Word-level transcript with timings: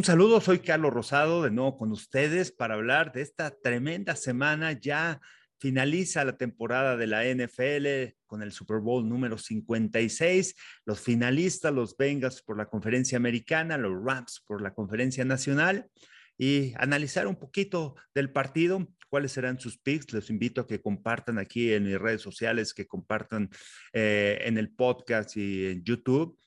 Un 0.00 0.04
saludo, 0.04 0.40
soy 0.40 0.60
Carlos 0.60 0.94
Rosado, 0.94 1.42
de 1.42 1.50
nuevo 1.50 1.76
con 1.76 1.92
ustedes 1.92 2.52
para 2.52 2.72
hablar 2.72 3.12
de 3.12 3.20
esta 3.20 3.50
tremenda 3.50 4.16
semana. 4.16 4.72
Ya 4.72 5.20
finaliza 5.58 6.24
la 6.24 6.38
temporada 6.38 6.96
de 6.96 7.06
la 7.06 7.26
NFL 7.26 8.16
con 8.24 8.42
el 8.42 8.50
Super 8.50 8.78
Bowl 8.78 9.06
número 9.06 9.36
56. 9.36 10.54
Los 10.86 11.00
finalistas, 11.00 11.74
los 11.74 11.98
Bengals 11.98 12.40
por 12.40 12.56
la 12.56 12.64
conferencia 12.64 13.18
americana, 13.18 13.76
los 13.76 13.92
Rams 14.02 14.42
por 14.46 14.62
la 14.62 14.72
conferencia 14.72 15.22
nacional. 15.26 15.90
Y 16.38 16.72
analizar 16.78 17.26
un 17.26 17.36
poquito 17.36 17.94
del 18.14 18.32
partido, 18.32 18.88
cuáles 19.10 19.32
serán 19.32 19.60
sus 19.60 19.76
picks. 19.76 20.14
Les 20.14 20.30
invito 20.30 20.62
a 20.62 20.66
que 20.66 20.80
compartan 20.80 21.38
aquí 21.38 21.74
en 21.74 21.84
mis 21.84 21.98
redes 21.98 22.22
sociales, 22.22 22.72
que 22.72 22.86
compartan 22.86 23.50
eh, 23.92 24.38
en 24.46 24.56
el 24.56 24.70
podcast 24.70 25.36
y 25.36 25.66
en 25.66 25.84
YouTube 25.84 26.38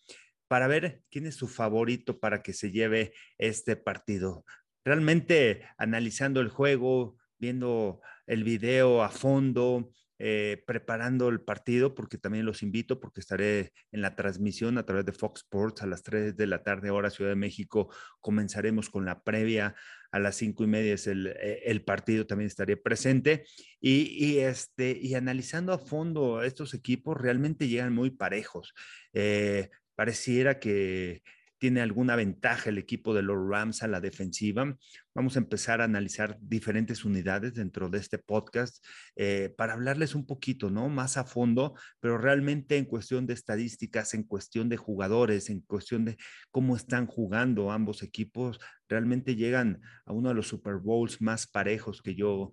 para 0.48 0.68
ver 0.68 1.02
quién 1.10 1.26
es 1.26 1.36
su 1.36 1.48
favorito 1.48 2.20
para 2.20 2.42
que 2.42 2.54
se 2.54 2.72
lleve 2.72 3.14
este 3.38 3.76
partido. 3.76 4.46
Realmente 4.86 5.64
analizando 5.78 6.42
el 6.42 6.50
juego, 6.50 7.18
viendo 7.38 8.02
el 8.28 8.44
video 8.44 9.04
a 9.04 9.10
fondo, 9.10 9.92
eh, 10.20 10.64
preparando 10.68 11.28
el 11.28 11.42
partido, 11.42 11.96
porque 11.96 12.18
también 12.18 12.46
los 12.46 12.64
invito, 12.64 13.00
porque 13.00 13.20
estaré 13.20 13.74
en 13.92 14.02
la 14.02 14.16
transmisión 14.16 14.78
a 14.78 14.86
través 14.86 15.06
de 15.06 15.12
Fox 15.12 15.42
Sports 15.42 15.82
a 15.82 15.88
las 15.88 16.04
3 16.04 16.38
de 16.38 16.48
la 16.48 16.64
tarde, 16.64 16.92
hora 16.92 17.10
Ciudad 17.10 17.32
de 17.32 17.36
México. 17.36 17.94
Comenzaremos 18.22 18.90
con 18.90 19.06
la 19.06 19.22
previa 19.24 19.76
a 20.14 20.20
las 20.20 20.36
cinco 20.36 20.64
y 20.64 20.68
media 20.68 20.94
es 20.94 21.08
el, 21.08 21.36
eh, 21.40 21.80
partido, 21.86 22.28
también 22.28 22.48
estaré 22.48 22.78
presente. 22.78 23.46
Y, 23.82 24.38
este, 24.38 24.98
y 25.02 25.16
analizando 25.16 25.74
a 25.74 25.80
fondo 25.80 26.44
estos 26.44 26.76
equipos, 26.76 27.20
realmente 27.20 27.68
llegan 27.68 27.94
muy 27.94 28.12
parejos. 28.12 28.74
Eh, 29.12 29.72
pareciera 30.04 30.60
que 30.60 31.24
tiene 31.58 31.80
alguna 31.80 32.18
ventaja 32.18 32.70
el 32.70 32.78
equipo 32.78 33.14
de 33.14 33.22
los 33.22 33.38
Rams 33.50 33.84
a 33.84 33.88
la 33.88 34.02
defensiva. 34.02 34.78
Vamos 35.16 35.38
a 35.38 35.40
empezar 35.40 35.80
a 35.80 35.86
analizar 35.86 36.38
diferentes 36.42 37.06
unidades 37.06 37.54
dentro 37.54 37.88
de 37.88 38.00
este 38.00 38.18
podcast 38.18 38.84
eh, 39.16 39.54
para 39.56 39.72
hablarles 39.72 40.14
un 40.14 40.26
poquito, 40.26 40.70
¿no? 40.70 40.90
Más 40.90 41.16
a 41.16 41.24
fondo, 41.24 41.74
pero 42.02 42.18
realmente 42.18 42.76
en 42.76 42.84
cuestión 42.84 43.26
de 43.26 43.34
estadísticas, 43.34 44.14
en 44.14 44.24
cuestión 44.24 44.68
de 44.68 44.76
jugadores, 44.76 45.50
en 45.50 45.62
cuestión 45.62 46.04
de 46.04 46.18
cómo 46.52 46.76
están 46.76 47.08
jugando 47.08 47.72
ambos 47.72 48.04
equipos, 48.04 48.60
realmente 48.90 49.38
llegan 49.38 49.80
a 50.06 50.12
uno 50.12 50.28
de 50.28 50.36
los 50.36 50.50
Super 50.50 50.76
Bowls 50.76 51.22
más 51.22 51.48
parejos 51.48 52.02
que 52.02 52.14
yo 52.14 52.52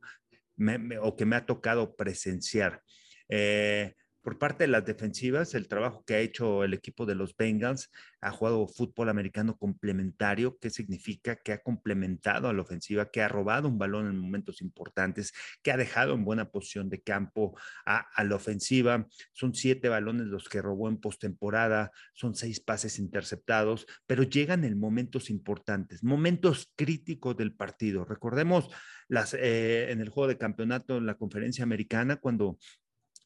o 1.02 1.16
que 1.16 1.26
me 1.26 1.34
ha 1.34 1.46
tocado 1.46 1.96
presenciar. 1.96 2.80
Eh, 3.28 3.94
por 4.22 4.38
parte 4.38 4.64
de 4.64 4.68
las 4.68 4.84
defensivas, 4.84 5.54
el 5.54 5.66
trabajo 5.66 6.04
que 6.06 6.14
ha 6.14 6.18
hecho 6.18 6.62
el 6.62 6.74
equipo 6.74 7.06
de 7.06 7.14
los 7.14 7.34
Bengals 7.36 7.90
ha 8.20 8.30
jugado 8.30 8.66
fútbol 8.68 9.08
americano 9.08 9.56
complementario, 9.56 10.58
que 10.58 10.68
significa 10.68 11.36
que 11.36 11.52
ha 11.52 11.62
complementado 11.62 12.48
a 12.48 12.52
la 12.52 12.60
ofensiva, 12.60 13.10
que 13.10 13.22
ha 13.22 13.28
robado 13.28 13.68
un 13.68 13.78
balón 13.78 14.08
en 14.08 14.18
momentos 14.18 14.60
importantes, 14.60 15.32
que 15.62 15.72
ha 15.72 15.78
dejado 15.78 16.14
en 16.14 16.24
buena 16.24 16.50
posición 16.50 16.90
de 16.90 17.00
campo 17.00 17.58
a, 17.86 18.06
la 18.22 18.36
ofensiva. 18.36 19.06
Son 19.32 19.54
siete 19.54 19.88
balones 19.88 20.26
los 20.26 20.48
que 20.48 20.60
robó 20.60 20.88
en 20.88 20.98
postemporada, 20.98 21.90
son 22.12 22.34
seis 22.34 22.60
pases 22.60 22.98
interceptados, 22.98 23.86
pero 24.06 24.22
llegan 24.22 24.64
en 24.64 24.78
momentos 24.78 25.30
importantes, 25.30 26.04
momentos 26.04 26.70
críticos 26.76 27.36
del 27.36 27.54
partido. 27.54 28.04
Recordemos 28.04 28.68
las, 29.08 29.32
eh, 29.34 29.90
en 29.90 30.00
el 30.00 30.10
juego 30.10 30.28
de 30.28 30.38
campeonato 30.38 30.98
en 30.98 31.06
la 31.06 31.14
conferencia 31.14 31.64
americana, 31.64 32.16
cuando 32.16 32.58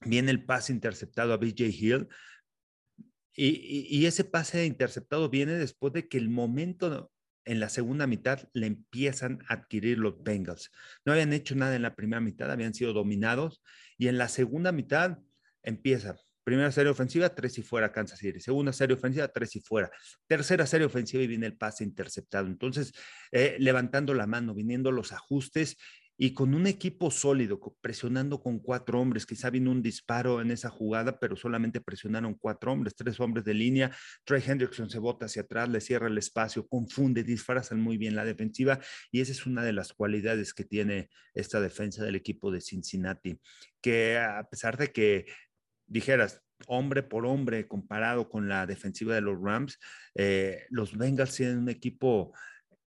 viene 0.04 0.30
el 0.30 0.44
pase 0.44 0.72
interceptado 0.72 1.32
a 1.32 1.36
BJ 1.36 1.66
Hill. 1.68 2.08
Y, 3.36 4.06
ese 4.06 4.22
pase 4.22 4.64
interceptado 4.64 5.28
viene 5.28 5.54
después 5.54 5.92
de 5.92 6.08
que 6.08 6.18
el 6.18 6.28
momento 6.28 7.10
en 7.44 7.58
la 7.60 7.68
segunda 7.68 8.06
mitad 8.06 8.48
le 8.52 8.66
empiezan 8.66 9.40
a 9.48 9.54
adquirir 9.54 9.98
los 9.98 10.22
Bengals. 10.22 10.70
No 11.04 11.12
habían 11.12 11.32
hecho 11.32 11.54
nada 11.56 11.74
en 11.74 11.82
la 11.82 11.96
primera 11.96 12.20
mitad, 12.20 12.50
habían 12.50 12.74
sido 12.74 12.92
dominados. 12.92 13.62
Y 13.98 14.08
en 14.08 14.18
la 14.18 14.28
segunda 14.28 14.72
mitad 14.72 15.18
empieza. 15.62 16.16
Primera 16.44 16.70
serie 16.70 16.90
ofensiva, 16.90 17.34
tres 17.34 17.58
y 17.58 17.62
fuera 17.62 17.90
Kansas 17.90 18.18
City. 18.18 18.38
Segunda 18.38 18.72
serie 18.72 18.94
ofensiva, 18.94 19.28
tres 19.28 19.56
y 19.56 19.60
fuera. 19.60 19.90
Tercera 20.26 20.66
serie 20.66 20.86
ofensiva 20.86 21.22
y 21.22 21.26
viene 21.26 21.46
el 21.46 21.56
pase 21.56 21.84
interceptado. 21.84 22.46
Entonces, 22.46 22.92
eh, 23.32 23.56
levantando 23.58 24.14
la 24.14 24.26
mano, 24.26 24.54
viniendo 24.54 24.92
los 24.92 25.12
ajustes 25.12 25.76
y 26.16 26.32
con 26.32 26.54
un 26.54 26.66
equipo 26.66 27.10
sólido, 27.10 27.60
presionando 27.80 28.40
con 28.40 28.60
cuatro 28.60 29.00
hombres, 29.00 29.26
quizá 29.26 29.50
vino 29.50 29.70
un 29.70 29.82
disparo 29.82 30.40
en 30.40 30.50
esa 30.50 30.70
jugada, 30.70 31.18
pero 31.18 31.34
solamente 31.36 31.80
presionaron 31.80 32.34
cuatro 32.34 32.72
hombres, 32.72 32.94
tres 32.94 33.18
hombres 33.18 33.44
de 33.44 33.54
línea. 33.54 33.90
Trey 34.24 34.42
Hendrickson 34.46 34.88
se 34.90 34.98
bota 34.98 35.26
hacia 35.26 35.42
atrás, 35.42 35.68
le 35.68 35.80
cierra 35.80 36.06
el 36.06 36.18
espacio, 36.18 36.66
confunde, 36.68 37.24
disfrazan 37.24 37.80
muy 37.80 37.98
bien 37.98 38.14
la 38.14 38.24
defensiva 38.24 38.78
y 39.10 39.20
esa 39.20 39.32
es 39.32 39.46
una 39.46 39.64
de 39.64 39.72
las 39.72 39.92
cualidades 39.92 40.54
que 40.54 40.64
tiene 40.64 41.10
esta 41.34 41.60
defensa 41.60 42.04
del 42.04 42.14
equipo 42.14 42.52
de 42.52 42.60
Cincinnati, 42.60 43.40
que 43.80 44.18
a 44.18 44.46
pesar 44.48 44.76
de 44.76 44.92
que 44.92 45.26
dijeras, 45.86 46.42
hombre 46.66 47.02
por 47.02 47.26
hombre 47.26 47.66
comparado 47.66 48.28
con 48.28 48.48
la 48.48 48.66
defensiva 48.66 49.14
de 49.14 49.20
los 49.20 49.40
Rams, 49.40 49.78
eh, 50.14 50.66
los 50.70 50.96
Bengals 50.96 51.34
tienen 51.34 51.58
un 51.58 51.68
equipo 51.68 52.32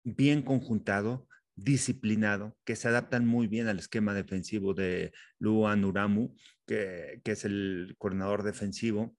bien 0.02 0.42
conjuntado, 0.42 1.28
disciplinado, 1.64 2.56
que 2.64 2.76
se 2.76 2.88
adaptan 2.88 3.26
muy 3.26 3.46
bien 3.46 3.68
al 3.68 3.78
esquema 3.78 4.14
defensivo 4.14 4.74
de 4.74 5.12
Luan 5.38 5.84
Uramu, 5.84 6.34
que, 6.66 7.20
que 7.24 7.32
es 7.32 7.44
el 7.44 7.94
coordinador 7.98 8.42
defensivo. 8.42 9.16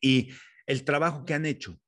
Y 0.00 0.30
el 0.66 0.84
trabajo 0.84 1.24
que 1.24 1.34
han 1.34 1.46
hecho 1.46 1.78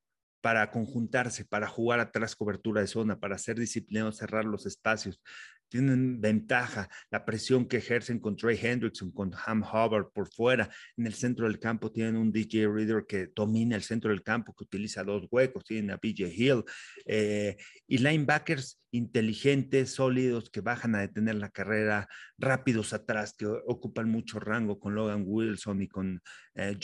para 0.40 0.70
conjuntarse, 0.70 1.44
para 1.44 1.66
jugar 1.66 1.98
atrás 1.98 2.36
cobertura 2.36 2.80
de 2.80 2.86
zona, 2.86 3.18
para 3.18 3.36
ser 3.38 3.58
disciplinados, 3.58 4.18
cerrar 4.18 4.44
los 4.44 4.64
espacios, 4.64 5.20
tienen 5.68 6.20
ventaja, 6.20 6.88
la 7.10 7.24
presión 7.24 7.66
que 7.66 7.78
ejercen 7.78 8.18
con 8.18 8.36
Trey 8.36 8.58
Hendrickson, 8.60 9.10
con 9.12 9.32
Ham 9.46 9.62
Hubbard 9.62 10.12
por 10.12 10.28
fuera. 10.32 10.68
En 10.96 11.06
el 11.06 11.14
centro 11.14 11.46
del 11.46 11.58
campo 11.58 11.90
tienen 11.90 12.16
un 12.16 12.32
DJ 12.32 12.68
Reader 12.68 13.04
que 13.06 13.28
domina 13.34 13.76
el 13.76 13.82
centro 13.82 14.10
del 14.10 14.22
campo, 14.22 14.54
que 14.54 14.64
utiliza 14.64 15.04
dos 15.04 15.26
huecos, 15.30 15.64
tienen 15.64 15.90
a 15.90 15.96
BJ 15.96 16.28
Hill 16.28 16.64
eh, 17.04 17.56
y 17.86 17.98
linebackers 17.98 18.80
inteligentes, 18.92 19.92
sólidos, 19.92 20.48
que 20.48 20.60
bajan 20.60 20.94
a 20.94 21.00
detener 21.00 21.34
la 21.34 21.50
carrera, 21.50 22.08
rápidos 22.38 22.92
atrás, 22.92 23.34
que 23.36 23.46
ocupan 23.46 24.08
mucho 24.08 24.38
rango 24.40 24.78
con 24.78 24.94
Logan 24.94 25.24
Wilson 25.26 25.82
y 25.82 25.88
con 25.88 26.22
eh, 26.54 26.78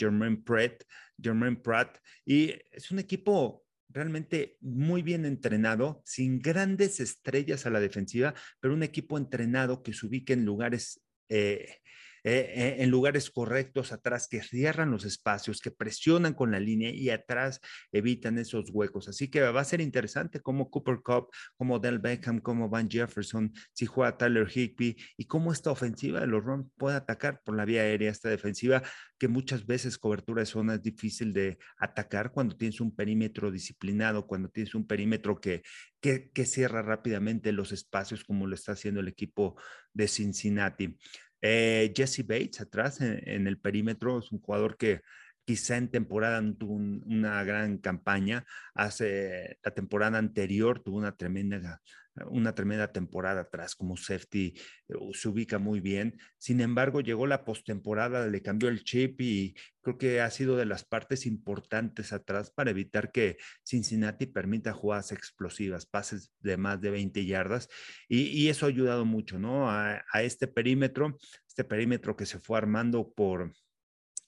Pratt. 0.45 0.83
Jermaine 1.21 1.57
Pratt. 1.57 1.97
Y 2.25 2.53
es 2.71 2.91
un 2.91 2.99
equipo 2.99 3.62
realmente 3.93 4.57
muy 4.61 5.01
bien 5.01 5.25
entrenado, 5.25 6.01
sin 6.05 6.39
grandes 6.39 6.99
estrellas 6.99 7.65
a 7.65 7.69
la 7.69 7.79
defensiva, 7.79 8.33
pero 8.59 8.73
un 8.73 8.83
equipo 8.83 9.17
entrenado 9.17 9.83
que 9.83 9.93
se 9.93 10.05
ubique 10.05 10.33
en 10.33 10.45
lugares 10.45 11.01
eh, 11.29 11.81
eh, 12.23 12.53
eh, 12.55 12.75
en 12.79 12.89
lugares 12.89 13.29
correctos 13.29 13.91
atrás, 13.91 14.27
que 14.29 14.41
cierran 14.41 14.91
los 14.91 15.05
espacios, 15.05 15.59
que 15.61 15.71
presionan 15.71 16.33
con 16.33 16.51
la 16.51 16.59
línea 16.59 16.89
y 16.91 17.09
atrás 17.09 17.59
evitan 17.91 18.37
esos 18.37 18.69
huecos. 18.71 19.07
Así 19.07 19.29
que 19.29 19.41
va 19.41 19.61
a 19.61 19.65
ser 19.65 19.81
interesante 19.81 20.39
cómo 20.39 20.69
Cooper 20.69 21.01
Cup, 21.03 21.27
como 21.57 21.79
Del 21.79 21.99
Beckham, 21.99 22.39
como 22.39 22.69
Van 22.69 22.89
Jefferson, 22.89 23.51
si 23.73 23.85
juega 23.85 24.17
Tyler 24.17 24.47
Higby 24.49 24.95
y 25.17 25.25
cómo 25.25 25.51
esta 25.51 25.71
ofensiva 25.71 26.19
de 26.21 26.27
los 26.27 26.43
Rams 26.43 26.67
puede 26.77 26.95
atacar 26.95 27.41
por 27.43 27.55
la 27.55 27.65
vía 27.65 27.81
aérea, 27.81 28.11
esta 28.11 28.29
defensiva 28.29 28.83
que 29.17 29.27
muchas 29.27 29.65
veces 29.65 29.97
cobertura 29.97 30.41
de 30.41 30.45
zona 30.45 30.75
es 30.75 30.81
difícil 30.81 31.33
de 31.33 31.57
atacar 31.77 32.31
cuando 32.31 32.57
tienes 32.57 32.81
un 32.81 32.95
perímetro 32.95 33.51
disciplinado, 33.51 34.27
cuando 34.27 34.49
tienes 34.49 34.75
un 34.75 34.85
perímetro 34.85 35.39
que, 35.39 35.61
que, 36.01 36.29
que 36.31 36.45
cierra 36.45 36.81
rápidamente 36.81 37.51
los 37.51 37.71
espacios 37.71 38.23
como 38.23 38.47
lo 38.47 38.55
está 38.55 38.73
haciendo 38.73 38.99
el 38.99 39.07
equipo 39.07 39.55
de 39.93 40.07
Cincinnati. 40.07 40.97
Eh, 41.45 41.91
Jesse 41.93 42.25
Bates 42.25 42.61
atrás 42.61 43.01
en, 43.01 43.47
el 43.47 43.59
perímetro 43.59 44.19
es 44.19 44.31
un 44.31 44.39
jugador 44.39 44.77
que 44.77 45.01
quizá 45.43 45.75
en 45.75 45.89
temporada 45.91 46.41
no 46.41 46.55
tuvo 46.55 46.75
una 46.75 47.43
gran 47.43 47.77
campaña. 47.79 48.45
Hace 48.73 49.59
la 49.61 49.71
temporada 49.71 50.17
anterior 50.17 50.81
tuvo 50.81 50.97
una 50.97 51.17
tremenda 51.17 51.81
una 52.27 52.53
tremenda 52.53 52.91
temporada 52.91 53.41
atrás 53.41 53.75
como 53.75 53.97
safety, 53.97 54.53
eh, 54.89 54.93
se 55.13 55.27
ubica 55.27 55.59
muy 55.59 55.79
bien. 55.79 56.19
Sin 56.37 56.61
embargo, 56.61 57.01
llegó 57.01 57.27
la 57.27 57.43
postemporada, 57.45 58.27
le 58.27 58.41
cambió 58.41 58.69
el 58.69 58.83
chip 58.83 59.19
y 59.21 59.55
creo 59.81 59.97
que 59.97 60.21
ha 60.21 60.29
sido 60.29 60.55
de 60.57 60.65
las 60.65 60.85
partes 60.85 61.25
importantes 61.25 62.13
atrás 62.13 62.51
para 62.51 62.71
evitar 62.71 63.11
que 63.11 63.37
Cincinnati 63.63 64.27
permita 64.27 64.73
jugadas 64.73 65.11
explosivas, 65.11 65.85
pases 65.85 66.31
de 66.39 66.57
más 66.57 66.79
de 66.81 66.91
20 66.91 67.25
yardas 67.25 67.69
y, 68.07 68.43
eso 68.53 68.65
ha 68.65 68.69
ayudado 68.69 69.05
mucho, 69.05 69.39
¿no? 69.39 69.71
A, 69.71 70.03
a 70.11 70.21
este 70.21 70.47
perímetro, 70.47 71.17
este 71.47 71.63
perímetro 71.63 72.15
que 72.15 72.25
se 72.25 72.39
fue 72.39 72.57
armando 72.57 73.11
por 73.13 73.51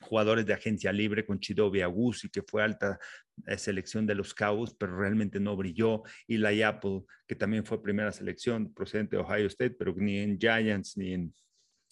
jugadores 0.02 0.46
de 0.46 0.54
agencia 0.54 0.92
libre 0.92 1.26
con 1.26 1.40
Chidobe 1.40 1.84
Agusi, 1.84 2.30
que 2.30 2.44
fue 2.44 2.64
alta 2.64 3.00
eh, 3.48 3.58
selección 3.58 4.06
de 4.06 4.16
los 4.16 4.34
Cowboys, 4.34 4.74
pero 4.78 4.98
realmente 4.98 5.40
no 5.40 5.56
brilló, 5.56 6.04
y 6.28 6.38
la 6.38 6.50
Apple, 6.68 7.02
que 7.28 7.36
también 7.36 7.66
fue 7.66 7.82
primera 7.82 8.12
selección 8.12 8.74
procedente 8.74 9.16
de 9.16 9.24
Ohio 9.24 9.48
State, 9.48 9.76
pero 9.78 9.94
ni 9.96 10.20
en 10.20 10.40
Giants 10.40 10.98
ni 10.98 11.14
en, 11.14 11.34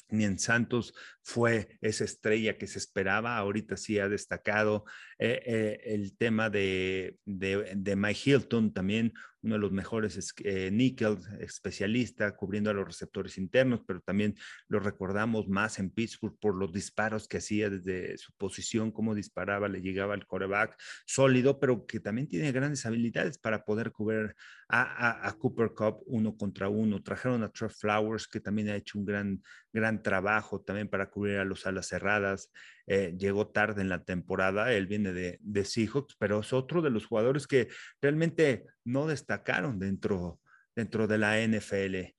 ni 0.10 0.26
en 0.26 0.38
Santos 0.38 0.94
fue 1.24 1.78
esa 1.81 2.04
estrella 2.04 2.58
que 2.58 2.68
se 2.68 2.78
esperaba. 2.78 3.38
Ahorita 3.38 3.78
sí 3.78 3.98
ha 3.98 4.10
destacado 4.10 4.84
eh, 5.18 5.42
eh, 5.46 5.81
el 5.86 6.18
tema 6.18 6.50
de, 6.50 7.18
de, 7.25 7.96
Mike 7.96 8.30
Hilton, 8.30 8.74
también 8.74 9.14
uno 9.42 9.56
de 9.56 9.60
los 9.60 9.72
mejores 9.72 10.34
eh, 10.44 10.70
nickel, 10.72 11.18
especialista, 11.40 12.36
cubriendo 12.36 12.70
a 12.70 12.74
los 12.74 12.86
receptores 12.86 13.38
internos, 13.38 13.81
pero 13.86 14.02
también 14.02 14.36
lo 14.68 14.80
recordamos 14.80 15.48
más 15.48 15.80
en 15.80 15.90
Pittsburgh 15.92 16.38
por 16.40 16.56
los 16.56 16.72
disparos 16.72 17.28
que 17.28 17.38
hacía 17.38 17.69
desde 17.69 18.18
su 18.18 18.34
posición, 18.34 18.92
cómo 18.92 19.16
disparaba, 19.16 19.68
le 19.68 19.81
llegaba 19.81 20.14
al 20.14 20.26
coreback 20.26 20.76
sólido, 21.06 21.60
pero 21.60 21.86
que 21.86 22.00
también 22.00 22.28
tiene 22.28 22.52
grandes 22.52 22.86
habilidades 22.86 23.38
para 23.38 23.66
poder 23.66 23.92
cubrir 23.92 24.36
a, 24.69 25.28
a, 25.28 25.34
Cooper 25.34 25.74
Cup 25.76 26.02
uno 26.06 26.36
contra 26.36 26.69
uno. 26.69 27.04
Trajeron 27.04 27.44
a 27.44 27.50
Trev 27.50 27.72
Flowers, 27.72 28.28
que 28.28 28.40
también 28.40 28.69
ha 28.69 28.76
hecho 28.76 28.98
un 28.98 29.06
gran, 29.06 29.42
gran 29.72 30.02
trabajo 30.02 30.62
también 30.62 30.90
para 30.90 31.10
cubrir 31.13 31.38
a 31.38 31.45
los 31.45 31.65
alas 31.65 31.88
cerradas. 31.88 32.51
Eh, 32.88 33.15
llegó 33.18 33.48
tarde 33.48 33.81
en 33.81 33.89
la 33.89 34.04
temporada, 34.04 34.74
él 34.74 34.88
viene 34.88 35.13
de, 35.13 35.39
de 35.42 35.65
Seahawks, 35.65 36.15
pero 36.19 36.42
es 36.42 36.51
otro 36.51 36.81
de 36.81 36.89
los 36.89 37.06
jugadores 37.06 37.48
que 37.48 37.69
realmente 38.01 38.65
no 38.83 39.07
destacaron 39.07 39.80
dentro, 39.80 40.39
dentro 40.75 41.07
de 41.07 41.18
la 41.18 41.42
NFL 41.42 42.13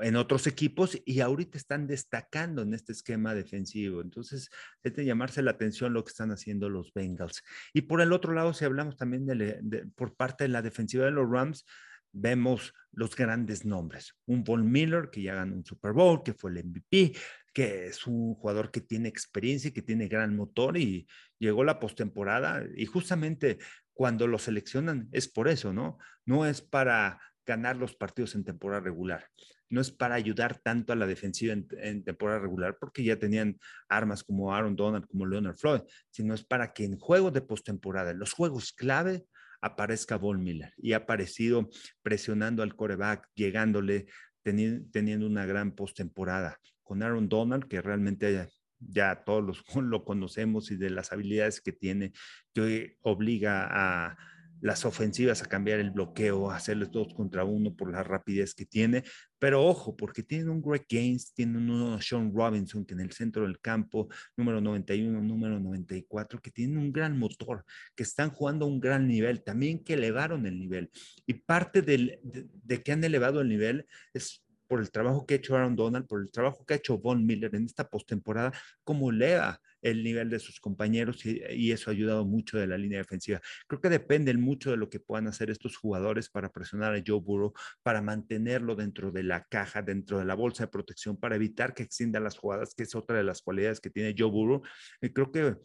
en 0.00 0.16
otros 0.16 0.46
equipos 0.46 1.00
y 1.04 1.20
ahorita 1.20 1.58
están 1.58 1.86
destacando 1.86 2.62
en 2.62 2.74
este 2.74 2.92
esquema 2.92 3.34
defensivo. 3.34 4.00
Entonces, 4.00 4.50
es 4.82 4.94
de 4.94 5.04
llamarse 5.04 5.42
la 5.42 5.52
atención 5.52 5.92
lo 5.92 6.04
que 6.04 6.10
están 6.10 6.30
haciendo 6.30 6.68
los 6.68 6.92
Bengals. 6.92 7.42
Y 7.72 7.82
por 7.82 8.00
el 8.00 8.12
otro 8.12 8.32
lado, 8.32 8.52
si 8.52 8.64
hablamos 8.64 8.96
también 8.96 9.26
de, 9.26 9.86
por 9.94 10.14
parte 10.14 10.44
de 10.44 10.48
la 10.48 10.62
defensiva 10.62 11.04
de 11.04 11.10
los 11.10 11.28
Rams, 11.30 11.64
vemos 12.12 12.74
los 12.92 13.14
grandes 13.14 13.64
nombres. 13.64 14.14
Un 14.26 14.42
Von 14.42 14.70
Miller 14.70 15.10
que 15.10 15.22
ya 15.22 15.34
ganó 15.34 15.54
un 15.54 15.64
Super 15.64 15.92
Bowl, 15.92 16.22
que 16.24 16.34
fue 16.34 16.50
el 16.50 16.64
MVP, 16.64 17.12
que 17.52 17.86
es 17.86 18.06
un 18.06 18.34
jugador 18.34 18.70
que 18.70 18.80
tiene 18.80 19.08
experiencia 19.08 19.68
y 19.68 19.72
que 19.72 19.82
tiene 19.82 20.08
gran 20.08 20.36
motor 20.36 20.76
y 20.76 21.06
llegó 21.38 21.64
la 21.64 21.80
postemporada 21.80 22.64
y 22.76 22.86
justamente 22.86 23.58
cuando 23.92 24.26
lo 24.26 24.38
seleccionan 24.38 25.08
es 25.12 25.28
por 25.28 25.48
eso, 25.48 25.72
¿no? 25.72 25.98
No 26.24 26.46
es 26.46 26.62
para 26.62 27.20
ganar 27.44 27.76
los 27.76 27.96
partidos 27.96 28.34
en 28.34 28.44
temporada 28.44 28.80
regular, 28.80 29.26
no 29.68 29.80
es 29.80 29.90
para 29.90 30.14
ayudar 30.14 30.58
tanto 30.58 30.92
a 30.92 30.96
la 30.96 31.06
defensiva 31.06 31.52
en, 31.52 32.04
temporada 32.04 32.38
regular 32.38 32.76
porque 32.78 33.02
ya 33.02 33.18
tenían 33.18 33.58
armas 33.88 34.22
como 34.22 34.54
Aaron 34.54 34.76
Donald, 34.76 35.06
como 35.06 35.26
Leonard 35.26 35.56
Floyd, 35.56 35.82
sino 36.10 36.34
es 36.34 36.44
para 36.44 36.72
que 36.72 36.84
en 36.84 36.98
juegos 36.98 37.32
de 37.32 37.42
postemporada, 37.42 38.12
en 38.12 38.18
los 38.18 38.32
juegos 38.32 38.72
clave, 38.72 39.24
aparezca 39.60 40.16
Von 40.16 40.42
Miller 40.42 40.72
y 40.78 40.92
ha 40.92 40.98
aparecido 40.98 41.68
presionando 42.02 42.62
al 42.62 42.74
coreback, 42.74 43.28
llegándole, 43.34 44.06
teniendo 44.42 45.26
una 45.26 45.44
gran 45.44 45.72
postemporada 45.72 46.58
con 46.90 47.04
Aaron 47.04 47.28
Donald, 47.28 47.68
que 47.68 47.80
realmente 47.80 48.48
ya 48.80 49.22
todos 49.24 49.44
los, 49.44 49.64
lo 49.80 50.04
conocemos 50.04 50.72
y 50.72 50.76
de 50.76 50.90
las 50.90 51.12
habilidades 51.12 51.60
que 51.60 51.70
tiene, 51.70 52.12
que 52.52 52.96
obliga 53.02 53.68
a 53.70 54.18
las 54.60 54.84
ofensivas 54.84 55.40
a 55.40 55.46
cambiar 55.46 55.78
el 55.78 55.92
bloqueo, 55.92 56.50
a 56.50 56.56
hacerles 56.56 56.90
dos 56.90 57.14
contra 57.14 57.44
uno 57.44 57.76
por 57.76 57.92
la 57.92 58.02
rapidez 58.02 58.56
que 58.56 58.66
tiene. 58.66 59.04
Pero 59.38 59.64
ojo, 59.64 59.96
porque 59.96 60.24
tienen 60.24 60.48
un 60.48 60.60
Greg 60.60 60.84
Gaines, 60.90 61.32
tienen 61.32 61.70
uno 61.70 62.02
Sean 62.02 62.34
Robinson, 62.34 62.84
que 62.84 62.94
en 62.94 63.00
el 63.02 63.12
centro 63.12 63.44
del 63.44 63.60
campo, 63.60 64.08
número 64.36 64.60
91, 64.60 65.22
número 65.22 65.60
94, 65.60 66.40
que 66.42 66.50
tienen 66.50 66.76
un 66.76 66.92
gran 66.92 67.16
motor, 67.16 67.64
que 67.94 68.02
están 68.02 68.30
jugando 68.30 68.64
a 68.64 68.68
un 68.68 68.80
gran 68.80 69.06
nivel, 69.06 69.44
también 69.44 69.84
que 69.84 69.94
elevaron 69.94 70.44
el 70.44 70.58
nivel. 70.58 70.90
Y 71.24 71.34
parte 71.34 71.82
del, 71.82 72.18
de, 72.24 72.48
de 72.52 72.82
que 72.82 72.90
han 72.90 73.04
elevado 73.04 73.40
el 73.42 73.48
nivel 73.48 73.86
es 74.12 74.42
por 74.70 74.80
el 74.80 74.92
trabajo 74.92 75.26
que 75.26 75.34
ha 75.34 75.36
hecho 75.38 75.56
Aaron 75.56 75.74
Donald, 75.74 76.06
por 76.06 76.20
el 76.20 76.30
trabajo 76.30 76.64
que 76.64 76.74
ha 76.74 76.76
hecho 76.76 76.96
Von 76.96 77.26
Miller 77.26 77.52
en 77.56 77.64
esta 77.64 77.88
postemporada, 77.88 78.52
como 78.84 79.10
lea 79.10 79.60
el 79.82 80.04
nivel 80.04 80.30
de 80.30 80.38
sus 80.38 80.60
compañeros 80.60 81.26
y, 81.26 81.72
eso 81.72 81.90
ha 81.90 81.92
ayudado 81.92 82.24
mucho 82.24 82.56
de 82.56 82.68
la 82.68 82.78
línea 82.78 82.98
defensiva. 82.98 83.40
Creo 83.66 83.80
que 83.80 83.88
depende 83.88 84.32
mucho 84.34 84.70
de 84.70 84.76
lo 84.76 84.88
que 84.88 85.00
puedan 85.00 85.26
hacer 85.26 85.50
estos 85.50 85.76
jugadores 85.76 86.30
para 86.30 86.52
presionar 86.52 86.94
a 86.94 87.02
Joe 87.04 87.18
Burrow, 87.18 87.52
para 87.82 88.00
mantenerlo 88.00 88.76
dentro 88.76 89.10
de 89.10 89.24
la 89.24 89.42
caja, 89.42 89.82
dentro 89.82 90.20
de 90.20 90.24
la 90.24 90.34
bolsa 90.34 90.66
de 90.66 90.68
protección, 90.68 91.16
para 91.16 91.34
evitar 91.34 91.74
que 91.74 91.82
extienda 91.82 92.20
las 92.20 92.38
jugadas, 92.38 92.72
que 92.72 92.84
es 92.84 92.94
otra 92.94 93.16
de 93.16 93.24
las 93.24 93.42
cualidades 93.42 93.80
que 93.80 93.90
tiene 93.90 94.14
Joe 94.16 94.30
Burrow. 94.30 94.62
Y 95.00 95.08
creo 95.08 95.32
que 95.32 95.56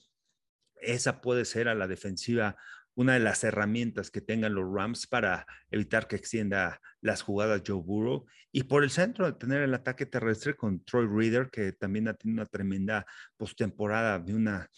esa 0.81 1.21
puede 1.21 1.45
ser 1.45 1.67
a 1.67 1.75
la 1.75 1.87
defensiva 1.87 2.55
una 2.95 3.13
de 3.13 3.19
las 3.19 3.43
herramientas 3.43 4.09
que 4.09 4.21
tengan 4.21 4.55
los 4.55 4.65
Rams 4.73 5.07
para 5.07 5.45
evitar 5.69 6.07
que 6.07 6.15
extienda 6.15 6.81
las 7.01 7.21
jugadas 7.21 7.61
Joe 7.65 7.81
Burrow. 7.81 8.25
Y 8.51 8.63
por 8.63 8.83
el 8.83 8.89
centro, 8.89 9.35
tener 9.35 9.61
el 9.61 9.73
ataque 9.73 10.05
terrestre 10.05 10.55
con 10.55 10.83
Troy 10.83 11.07
Reader, 11.07 11.49
que 11.49 11.73
también 11.73 12.07
ha 12.07 12.13
tenido 12.13 12.41
una 12.41 12.49
tremenda 12.49 13.05
postemporada 13.37 14.17
de 14.19 14.33
una 14.33 14.69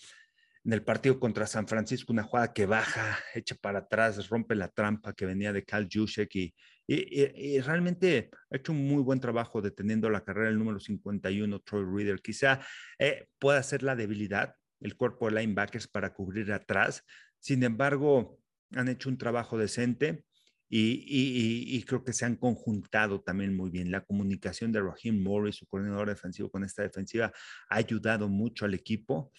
en 0.67 0.73
el 0.73 0.83
partido 0.83 1.17
contra 1.17 1.47
San 1.47 1.65
Francisco, 1.65 2.11
una 2.11 2.23
jugada 2.23 2.51
que 2.51 2.65
baja, 2.65 3.17
echa 3.33 3.55
para 3.55 3.79
atrás, 3.79 4.27
rompe 4.27 4.53
la 4.53 4.67
trampa 4.67 5.13
que 5.13 5.25
venía 5.25 5.53
de 5.53 5.63
Cal 5.63 5.87
Juszczyk 5.89 6.35
y, 6.35 7.59
realmente 7.61 8.29
ha 8.51 8.57
hecho 8.57 8.73
un 8.73 8.85
muy 8.85 9.01
buen 9.01 9.21
trabajo 9.21 9.61
deteniendo 9.61 10.09
la 10.09 10.25
carrera 10.25 10.49
el 10.49 10.59
número 10.59 10.81
51, 10.81 11.59
Troy 11.61 11.85
Reader. 11.85 12.21
Quizá 12.21 12.59
eh, 12.99 13.27
pueda 13.39 13.63
ser 13.63 13.81
la 13.81 13.95
debilidad, 13.95 14.55
el 14.79 14.95
cuerpo 14.95 15.29
de 15.29 15.41
linebackers 15.41 15.87
para 15.87 16.13
cubrir 16.13 16.51
atrás, 16.51 17.03
sin 17.39 17.63
embargo, 17.63 18.39
han 18.71 18.89
hecho 18.89 19.09
un 19.09 19.17
trabajo 19.17 19.57
decente 19.57 20.25
y, 20.69 21.81
creo 21.83 22.03
que 22.03 22.13
se 22.13 22.25
han 22.25 22.35
conjuntado 22.35 23.21
también 23.21 23.55
muy 23.55 23.69
bien. 23.69 23.91
La 23.91 24.03
comunicación 24.03 24.71
de 24.71 24.81
Raheem 24.81 25.21
Morris, 25.21 25.55
su 25.55 25.67
coordinador 25.67 26.09
defensivo 26.09 26.51
con 26.51 26.63
esta 26.63 26.83
defensiva, 26.83 27.31
ha 27.69 27.75
ayudado 27.75 28.27
mucho 28.27 28.65
al 28.65 28.73
equipo. 28.73 29.31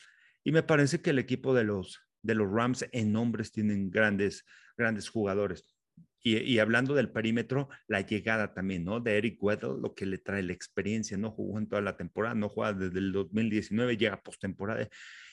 Y 0.43 0.53
me 0.53 0.63
parece 0.63 1.03
que 1.03 1.11
el 1.11 1.19
equipo 1.19 1.53
de 1.53 1.65
los, 1.65 2.01
de 2.23 2.35
los 2.35 2.51
Rams 2.51 2.87
en 2.93 3.13
nombres 3.13 3.53
tienen 3.53 3.91
grandes, 3.91 4.45
grandes 4.77 5.09
jugadores. 5.11 5.75
Y, 6.21 6.59
hablando 6.59 6.95
del 6.95 7.11
perímetro, 7.11 7.69
la 7.87 8.01
llegada 8.01 8.53
también, 8.53 8.85
¿no? 8.85 9.01
De 9.01 9.17
Eric 9.17 9.43
Weddle, 9.43 9.81
lo 9.81 9.95
que 9.95 10.05
le 10.05 10.19
trae 10.19 10.43
la 10.43 10.53
experiencia, 10.53 11.17
no 11.17 11.31
jugó 11.31 11.59
en 11.59 11.69
toda 11.69 11.81
la 11.81 11.97
temporada, 11.97 12.35
no 12.35 12.49
juega 12.49 12.73
desde 12.75 12.99
el 12.99 13.13
2019, 13.13 13.97
llega 13.97 14.23
postemporada 14.23 14.89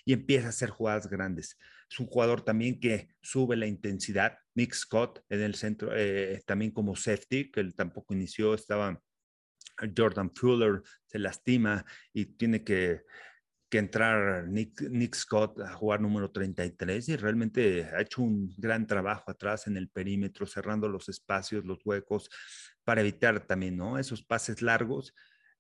y 0.05 0.13
empieza 0.13 0.47
a 0.47 0.49
hacer 0.49 0.69
jugadas 0.69 1.09
grandes. 1.09 1.57
Es 1.89 1.99
un 1.99 2.05
jugador 2.05 2.41
también 2.41 2.79
que 2.79 3.09
sube 3.21 3.55
la 3.55 3.65
intensidad. 3.65 4.37
Nick 4.53 4.73
Scott 4.73 5.23
en 5.29 5.41
el 5.41 5.55
centro, 5.55 5.91
eh, 5.93 6.41
también 6.45 6.71
como 6.71 6.95
safety, 6.95 7.51
que 7.51 7.59
él 7.59 7.75
tampoco 7.75 8.13
inició, 8.13 8.53
estaba 8.53 9.01
Jordan 9.95 10.31
Fuller, 10.33 10.81
se 11.05 11.19
lastima 11.19 11.85
y 12.13 12.25
tiene 12.25 12.63
que 12.63 13.01
que 13.69 13.79
entrar 13.79 14.47
Nick, 14.47 14.79
Nick, 14.81 15.15
Scott 15.15 15.59
a 15.59 15.73
jugar 15.73 15.99
número 15.99 16.31
33 16.31 17.09
y 17.09 17.15
realmente 17.15 17.85
ha 17.85 18.01
hecho 18.01 18.21
un 18.21 18.53
gran 18.57 18.85
trabajo 18.85 19.31
atrás 19.31 19.65
en 19.65 19.75
el 19.75 19.89
perímetro, 19.89 20.45
cerrando 20.45 20.87
los 20.87 21.09
espacios, 21.09 21.65
los 21.65 21.79
huecos, 21.83 22.29
para 22.83 23.01
evitar 23.01 23.47
también, 23.47 23.75
¿no? 23.75 23.97
Esos 23.97 24.23
pases 24.23 24.61
largos. 24.61 25.15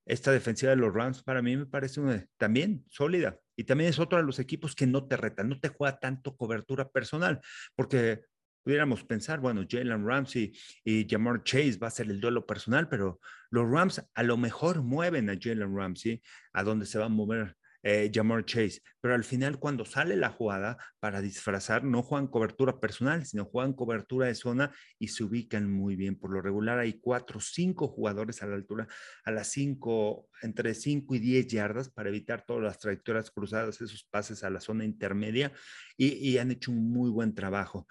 Esta 0.05 0.31
defensiva 0.31 0.69
de 0.69 0.75
los 0.75 0.93
Rams 0.93 1.23
para 1.23 1.41
mí 1.41 1.57
me 1.57 1.65
parece 1.65 2.29
también 2.37 2.85
sólida 2.87 3.39
y 3.55 3.63
también 3.63 3.89
es 3.89 3.99
otro 3.99 4.17
de 4.17 4.23
los 4.23 4.39
equipos 4.39 4.75
que 4.75 4.87
no 4.87 5.07
te 5.07 5.17
reta, 5.17 5.43
no 5.43 5.59
te 5.59 5.69
juega 5.69 5.99
tanto 5.99 6.35
cobertura 6.35 6.89
personal, 6.89 7.39
porque 7.75 8.21
pudiéramos 8.63 9.03
pensar, 9.03 9.39
bueno, 9.39 9.63
Jalen 9.69 10.05
Ramsey 10.05 10.51
y 10.83 11.07
Jamar 11.07 11.43
Chase 11.43 11.77
va 11.77 11.87
a 11.87 11.91
ser 11.91 12.07
el 12.07 12.19
duelo 12.19 12.45
personal, 12.47 12.89
pero 12.89 13.19
los 13.51 13.69
Rams 13.69 14.03
a 14.13 14.23
lo 14.23 14.37
mejor 14.37 14.81
mueven 14.81 15.29
a 15.29 15.37
Jalen 15.39 15.75
Ramsey 15.75 16.21
a 16.51 16.63
donde 16.63 16.87
se 16.87 16.97
va 16.97 17.05
a 17.05 17.09
mover 17.09 17.55
eh, 17.87 18.11
Chase, 18.45 18.81
pero 18.99 19.13
al 19.13 19.23
final 19.23 19.59
cuando 19.59 19.85
sale 19.85 20.15
la 20.15 20.31
jugada 20.31 20.75
para 20.99 21.21
disfrazar, 21.21 21.83
no 21.83 22.01
juegan 22.01 22.27
cobertura 22.27 22.79
personal, 22.79 23.27
sino 23.27 23.45
juegan 23.45 23.73
cobertura 23.73 24.25
de 24.25 24.33
zona 24.33 24.75
y 24.97 25.09
se 25.09 25.23
ubican 25.23 25.71
muy 25.71 25.95
bien. 25.95 26.17
Por 26.17 26.31
lo 26.31 26.41
regular 26.41 26.79
hay 26.79 26.99
cuatro, 26.99 27.39
cinco 27.39 27.87
jugadores 27.87 28.41
a 28.41 28.47
la 28.47 28.55
altura, 28.55 28.87
a 29.23 29.29
las 29.29 29.49
cinco, 29.49 30.27
entre 30.41 30.73
cinco 30.73 31.13
y 31.13 31.19
diez 31.19 31.45
yardas 31.45 31.91
para 31.91 32.09
evitar 32.09 32.43
todas 32.43 32.63
las 32.63 32.79
trayectorias 32.79 33.29
cruzadas, 33.29 33.79
esos 33.79 34.03
pases 34.09 34.43
a 34.43 34.49
la 34.49 34.61
zona 34.61 34.83
intermedia 34.83 35.53
y, 35.95 36.07
y 36.27 36.39
han 36.39 36.49
hecho 36.49 36.71
un 36.71 36.91
muy 36.91 37.11
buen 37.11 37.35
trabajo 37.35 37.85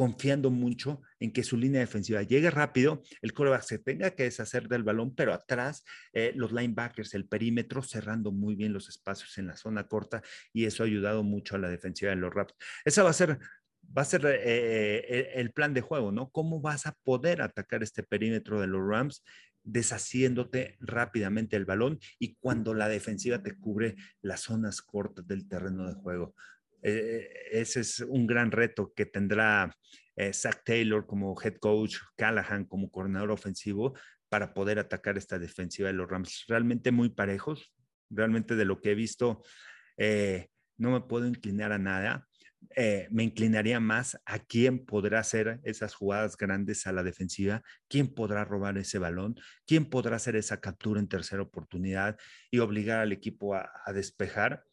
confiando 0.00 0.50
mucho 0.50 1.02
en 1.18 1.30
que 1.30 1.42
su 1.42 1.58
línea 1.58 1.80
defensiva 1.80 2.22
llegue 2.22 2.50
rápido, 2.50 3.02
el 3.20 3.34
coreback 3.34 3.60
se 3.60 3.78
tenga 3.78 4.12
que 4.12 4.22
deshacer 4.22 4.66
del 4.66 4.82
balón, 4.82 5.14
pero 5.14 5.34
atrás 5.34 5.84
eh, 6.14 6.32
los 6.34 6.52
linebackers, 6.52 7.12
el 7.12 7.28
perímetro, 7.28 7.82
cerrando 7.82 8.32
muy 8.32 8.54
bien 8.54 8.72
los 8.72 8.88
espacios 8.88 9.36
en 9.36 9.48
la 9.48 9.58
zona 9.58 9.88
corta 9.88 10.22
y 10.54 10.64
eso 10.64 10.82
ha 10.82 10.86
ayudado 10.86 11.22
mucho 11.22 11.54
a 11.54 11.58
la 11.58 11.68
defensiva 11.68 12.12
de 12.12 12.16
los 12.16 12.32
Raps. 12.32 12.54
Esa 12.82 13.02
va 13.02 13.10
a 13.10 13.12
ser 13.12 13.40
va 13.94 14.00
a 14.00 14.06
ser 14.06 14.24
eh, 14.24 14.38
eh, 15.06 15.32
el 15.34 15.52
plan 15.52 15.74
de 15.74 15.82
juego, 15.82 16.12
¿no? 16.12 16.30
¿Cómo 16.30 16.62
vas 16.62 16.86
a 16.86 16.96
poder 17.04 17.42
atacar 17.42 17.82
este 17.82 18.02
perímetro 18.02 18.58
de 18.58 18.68
los 18.68 18.80
Rams 18.80 19.22
deshaciéndote 19.64 20.78
rápidamente 20.80 21.56
el 21.56 21.66
balón 21.66 21.98
y 22.18 22.36
cuando 22.36 22.72
la 22.72 22.88
defensiva 22.88 23.42
te 23.42 23.54
cubre 23.58 23.96
las 24.22 24.40
zonas 24.40 24.80
cortas 24.80 25.26
del 25.26 25.46
terreno 25.46 25.86
de 25.86 25.92
juego? 25.92 26.34
Eh, 26.82 27.28
ese 27.52 27.80
es 27.80 28.00
un 28.00 28.26
gran 28.26 28.50
reto 28.50 28.92
que 28.94 29.06
tendrá 29.06 29.74
eh, 30.16 30.32
Zach 30.32 30.62
Taylor 30.64 31.06
como 31.06 31.36
head 31.40 31.56
coach, 31.56 31.96
Callahan 32.16 32.64
como 32.64 32.90
coordinador 32.90 33.30
ofensivo 33.30 33.94
para 34.28 34.54
poder 34.54 34.78
atacar 34.78 35.18
esta 35.18 35.38
defensiva 35.38 35.88
de 35.88 35.94
los 35.94 36.08
Rams. 36.08 36.44
Realmente 36.48 36.92
muy 36.92 37.10
parejos. 37.10 37.72
Realmente 38.10 38.56
de 38.56 38.64
lo 38.64 38.80
que 38.80 38.90
he 38.90 38.94
visto, 38.96 39.42
eh, 39.96 40.48
no 40.76 40.90
me 40.90 41.00
puedo 41.02 41.26
inclinar 41.28 41.70
a 41.72 41.78
nada. 41.78 42.26
Me 43.10 43.22
inclinaría 43.22 43.80
más 43.80 44.18
a 44.26 44.38
quién 44.40 44.84
podrá 44.84 45.20
hacer 45.20 45.60
esas 45.62 45.94
jugadas 45.94 46.36
grandes 46.36 46.86
a 46.86 46.92
la 46.92 47.02
defensiva, 47.02 47.62
quién 47.88 48.12
podrá 48.12 48.44
robar 48.44 48.76
ese 48.78 48.98
balón, 48.98 49.36
quién 49.66 49.88
podrá 49.88 50.16
hacer 50.16 50.36
esa 50.36 50.60
captura 50.60 51.00
en 51.00 51.08
tercera 51.08 51.42
oportunidad 51.42 52.18
y 52.50 52.58
obligar 52.58 53.00
al 53.00 53.12
equipo 53.12 53.54
a 53.54 53.92
despejar. 53.94 54.64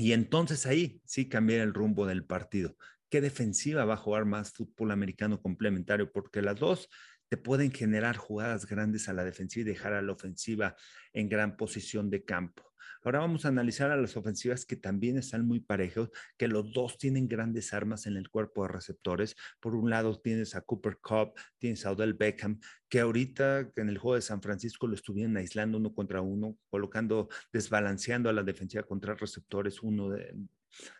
Y 0.00 0.14
entonces 0.14 0.64
ahí 0.64 1.02
sí 1.04 1.28
cambiar 1.28 1.60
el 1.60 1.74
rumbo 1.74 2.06
del 2.06 2.24
partido. 2.24 2.74
¿Qué 3.10 3.20
defensiva 3.20 3.84
va 3.84 3.94
a 3.94 3.98
jugar 3.98 4.24
más 4.24 4.50
fútbol 4.50 4.92
americano 4.92 5.42
complementario? 5.42 6.10
Porque 6.10 6.40
las 6.40 6.58
dos 6.58 6.88
te 7.30 7.36
pueden 7.36 7.70
generar 7.70 8.16
jugadas 8.16 8.66
grandes 8.66 9.08
a 9.08 9.12
la 9.12 9.24
defensiva 9.24 9.62
y 9.62 9.72
dejar 9.72 9.92
a 9.92 10.02
la 10.02 10.12
ofensiva 10.12 10.74
en 11.12 11.28
gran 11.28 11.56
posición 11.56 12.10
de 12.10 12.24
campo. 12.24 12.64
Ahora 13.02 13.20
vamos 13.20 13.44
a 13.44 13.48
analizar 13.48 13.90
a 13.92 13.96
las 13.96 14.16
ofensivas 14.16 14.66
que 14.66 14.76
también 14.76 15.16
están 15.16 15.46
muy 15.46 15.60
parejos, 15.60 16.10
que 16.36 16.48
los 16.48 16.72
dos 16.72 16.98
tienen 16.98 17.28
grandes 17.28 17.72
armas 17.72 18.06
en 18.06 18.16
el 18.16 18.28
cuerpo 18.28 18.62
de 18.62 18.72
receptores. 18.72 19.36
Por 19.60 19.76
un 19.76 19.88
lado 19.88 20.20
tienes 20.20 20.54
a 20.56 20.60
Cooper 20.60 20.98
Cup, 20.98 21.32
tienes 21.58 21.86
a 21.86 21.92
Odell 21.92 22.14
Beckham, 22.14 22.58
que 22.88 23.00
ahorita 23.00 23.70
en 23.76 23.88
el 23.88 23.96
juego 23.96 24.16
de 24.16 24.22
San 24.22 24.42
Francisco 24.42 24.88
lo 24.88 24.96
estuvieron 24.96 25.36
aislando 25.36 25.78
uno 25.78 25.94
contra 25.94 26.20
uno, 26.20 26.58
colocando, 26.68 27.28
desbalanceando 27.52 28.28
a 28.28 28.32
la 28.32 28.42
defensiva 28.42 28.82
contra 28.82 29.14
receptores, 29.14 29.82
uno 29.82 30.10
de, 30.10 30.34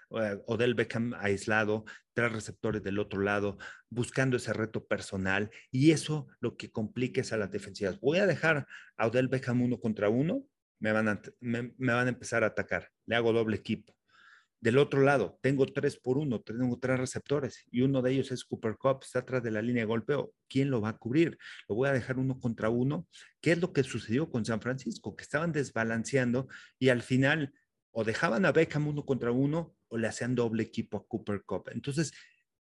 Odell 0.08 0.74
Beckham 0.74 1.14
aislado, 1.14 1.84
tres 2.14 2.32
receptores 2.32 2.82
del 2.82 2.98
otro 2.98 3.20
lado, 3.20 3.58
buscando 3.88 4.36
ese 4.36 4.52
reto 4.52 4.86
personal 4.86 5.50
y 5.70 5.92
eso 5.92 6.26
lo 6.40 6.56
que 6.56 6.70
complica 6.70 7.20
es 7.20 7.32
a 7.32 7.36
las 7.36 7.50
defensivas. 7.50 8.00
Voy 8.00 8.18
a 8.18 8.26
dejar 8.26 8.66
a 8.96 9.06
Odell 9.06 9.28
Beckham 9.28 9.62
uno 9.62 9.78
contra 9.78 10.08
uno 10.08 10.44
me 10.80 10.92
van, 10.92 11.08
a, 11.08 11.22
me, 11.40 11.72
van 11.78 12.06
a 12.06 12.08
empezar 12.08 12.42
a 12.42 12.48
atacar. 12.48 12.88
Le 13.06 13.14
hago 13.14 13.32
doble 13.32 13.56
equipo. 13.56 13.94
Del 14.60 14.76
otro 14.76 15.00
lado, 15.00 15.38
tengo 15.40 15.64
tres 15.64 15.96
por 15.96 16.18
uno, 16.18 16.42
tengo 16.42 16.78
tres 16.78 16.98
receptores 16.98 17.64
y 17.70 17.80
uno 17.80 18.02
de 18.02 18.12
ellos 18.12 18.30
es 18.30 18.44
Cooper 18.44 18.76
Cup, 18.76 19.00
está 19.02 19.20
atrás 19.20 19.42
de 19.42 19.50
la 19.50 19.62
línea 19.62 19.84
de 19.84 19.86
golpeo. 19.86 20.34
¿Quién 20.48 20.70
lo 20.70 20.82
va 20.82 20.90
a 20.90 20.98
cubrir? 20.98 21.38
Lo 21.66 21.76
voy 21.76 21.88
a 21.88 21.92
dejar 21.92 22.18
uno 22.18 22.38
contra 22.38 22.68
uno. 22.68 23.06
¿Qué 23.40 23.52
es 23.52 23.58
lo 23.58 23.72
que 23.72 23.84
sucedió 23.84 24.28
con 24.28 24.44
San 24.44 24.60
Francisco? 24.60 25.16
Que 25.16 25.22
estaban 25.22 25.52
desbalanceando 25.52 26.46
y 26.78 26.90
al 26.90 27.00
final 27.00 27.54
o 27.92 28.04
dejaban 28.04 28.44
a 28.44 28.52
Beckham 28.52 28.88
uno 28.88 29.04
contra 29.04 29.32
uno 29.32 29.74
o 29.88 29.98
le 29.98 30.08
hacían 30.08 30.34
doble 30.34 30.62
equipo 30.62 30.96
a 30.96 31.06
Cooper 31.06 31.42
Cup. 31.44 31.70
Entonces, 31.72 32.12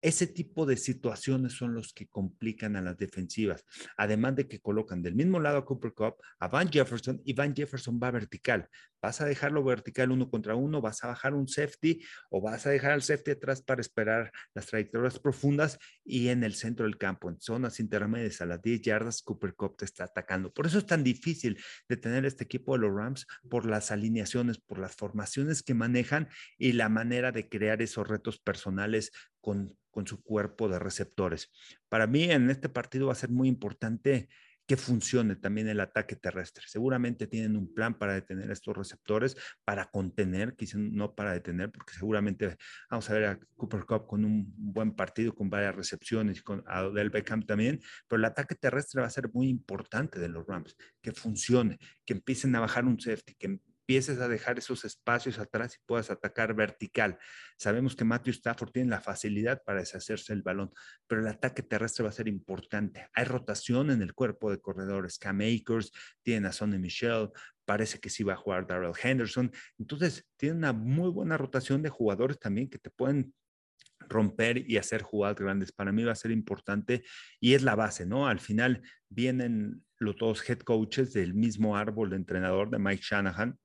ese 0.02 0.28
tipo 0.28 0.66
de 0.66 0.78
situaciones 0.78 1.54
son 1.54 1.74
los 1.74 1.94
que 1.94 2.08
complican 2.08 2.76
a 2.76 2.82
las 2.82 2.98
defensivas. 2.98 3.66
Además 3.98 4.36
de 4.36 4.48
que 4.48 4.62
colocan 4.62 5.02
del 5.02 5.16
mismo 5.16 5.40
lado 5.40 5.58
a 5.58 5.66
Cooper 5.66 5.94
Cup, 5.94 6.16
a 6.40 6.48
Van 6.48 6.70
Jefferson 6.70 7.22
y 7.26 7.34
Van 7.34 7.54
Jefferson 7.54 8.00
va 8.02 8.12
vertical. 8.12 8.70
Vas 9.02 9.22
a 9.22 9.26
dejarlo 9.26 9.64
vertical 9.64 10.12
uno 10.12 10.30
contra 10.30 10.56
uno, 10.56 10.82
vas 10.82 11.04
a 11.04 11.08
bajar 11.08 11.34
un 11.34 11.48
safety 11.48 12.02
o 12.30 12.42
vas 12.42 12.66
a 12.66 12.70
dejar 12.70 12.92
al 12.92 13.02
safety 13.02 13.32
atrás 13.32 13.62
para 13.62 13.82
esperar 13.82 14.32
las 14.54 14.68
trayectorias 14.68 15.20
profundas 15.20 15.78
y 16.04 16.30
en 16.30 16.44
el 16.44 16.56
centro 16.56 16.86
del 16.86 16.98
campo, 16.98 17.30
en 17.30 17.40
zonas 17.40 17.80
intermedias 17.80 18.42
a 18.42 18.46
las 18.46 18.62
10 18.62 18.82
yardas, 18.82 19.22
Cooper 19.22 19.56
Cup 19.56 19.78
te 19.78 19.86
está 19.86 20.06
atacando. 20.06 20.52
Por 20.52 20.66
eso 20.66 20.78
es 20.80 20.86
tan 20.86 21.04
difícil 21.04 21.62
de 21.88 21.98
tener 21.98 22.26
este 22.26 22.44
equipo 22.44 22.74
de 22.74 22.80
los 22.80 22.96
Rams 22.96 23.26
por 23.50 23.66
las 23.66 23.92
alineaciones, 23.92 24.58
por 24.60 24.80
las 24.80 24.96
formaciones 24.96 25.64
que 25.64 25.74
manejan 25.74 26.30
y 26.58 26.74
la 26.74 26.90
manera 26.90 27.32
de 27.32 27.48
crear 27.50 27.82
esos 27.82 28.08
retos 28.08 28.40
personales 28.40 29.12
con 29.42 29.78
con 29.92 30.08
su 30.08 30.24
cuerpo 30.24 30.70
de 30.70 30.80
receptores. 30.80 31.52
Para 31.90 32.08
mí 32.08 32.24
en 32.24 32.50
este 32.50 32.70
partido 32.70 33.08
va 33.08 33.14
a 33.14 33.16
ser 33.16 33.30
muy 33.30 33.48
importante 33.48 34.30
que 34.70 34.78
funcione 34.78 35.36
también 35.36 35.68
el 35.68 35.80
ataque 35.80 36.16
terrestre. 36.16 36.64
Seguramente 36.68 37.26
tienen 37.26 37.58
un 37.58 37.74
plan 37.74 37.98
para 37.98 38.14
detener 38.14 38.52
estos 38.52 38.78
receptores, 38.78 39.36
para 39.66 39.86
contener, 39.90 40.56
quizás 40.56 40.80
no 40.80 41.16
para 41.16 41.34
detener, 41.34 41.72
porque 41.72 41.96
seguramente 41.96 42.56
vamos 42.88 43.10
a 43.10 43.14
ver 43.14 43.26
a 43.26 43.40
Cooper 43.56 43.86
Cup 43.86 44.06
con 44.06 44.24
un 44.24 44.54
buen 44.56 44.92
partido, 44.96 45.34
con 45.34 45.50
varias 45.50 45.76
recepciones, 45.76 46.44
con 46.44 46.64
a 46.68 46.84
Beckham 46.84 47.48
también, 47.48 47.82
pero 48.08 48.20
el 48.20 48.26
ataque 48.26 48.54
terrestre 48.54 49.02
va 49.02 49.08
a 49.08 49.10
ser 49.10 49.34
muy 49.34 49.50
importante 49.50 50.20
de 50.20 50.30
los 50.30 50.46
Rams, 50.46 50.76
que 51.02 51.14
funcione, 51.14 51.80
que 52.06 52.14
empiecen 52.14 52.56
a 52.56 52.60
bajar 52.60 52.86
un 52.86 53.00
safety, 53.00 53.34
que 53.40 53.60
empieces 53.90 54.20
a 54.20 54.28
dejar 54.28 54.60
esos 54.60 54.86
espacios 54.86 55.40
atrás 55.40 55.74
y 55.74 55.84
puedas 55.88 56.12
atacar 56.12 56.54
vertical. 56.54 57.18
Sabemos 57.58 57.96
que 57.96 58.06
Matthew 58.06 58.34
Stafford 58.34 58.70
tiene 58.70 58.92
la 58.92 59.02
facilidad 59.02 59.64
para 59.66 59.80
deshacerse 59.80 60.32
el 60.32 60.44
balón, 60.44 60.72
pero 61.08 61.22
el 61.22 61.28
ataque 61.28 61.64
terrestre 61.64 62.04
va 62.04 62.10
a 62.10 62.14
ser 62.14 62.28
importante. 62.28 63.08
Hay 63.14 63.24
rotación 63.24 63.90
en 63.90 64.04
el 64.04 64.14
cuerpo 64.14 64.52
de 64.52 64.62
corredores. 64.62 65.18
Cam 65.18 65.40
Akers, 65.42 65.92
tienen 66.22 66.46
a 66.46 66.52
Sonny 66.52 66.78
Michelle, 66.78 67.30
parece 67.66 68.00
que 68.00 68.12
sí 68.12 68.22
va 68.24 68.34
a 68.34 68.36
jugar 68.36 68.68
Darrell 68.68 68.94
Henderson. 69.02 69.52
Entonces, 69.80 70.24
tiene 70.38 70.58
una 70.58 70.72
muy 70.72 71.10
buena 71.10 71.36
rotación 71.38 71.82
de 71.82 71.90
jugadores 71.90 72.38
también 72.38 72.70
que 72.70 72.78
te 72.78 72.92
pueden 72.92 73.34
romper 74.08 74.70
y 74.70 74.78
hacer 74.78 75.02
jugadas 75.02 75.38
grandes. 75.38 75.72
Para 75.72 75.92
mí 75.92 76.04
va 76.04 76.12
a 76.12 76.16
ser 76.16 76.30
importante 76.30 77.04
y 77.40 77.56
es 77.56 77.64
la 77.64 77.74
base, 77.74 78.06
¿no? 78.06 78.28
Al 78.28 78.40
final 78.40 78.84
vienen 79.10 79.84
los 79.98 80.16
dos 80.16 80.48
head 80.48 80.60
coaches 80.60 81.12
del 81.12 81.34
mismo 81.34 81.76
árbol 81.76 82.12
de 82.12 82.18
entrenador 82.18 82.70
de 82.70 82.78
Mike 82.78 83.02
Shanahan 83.04 83.58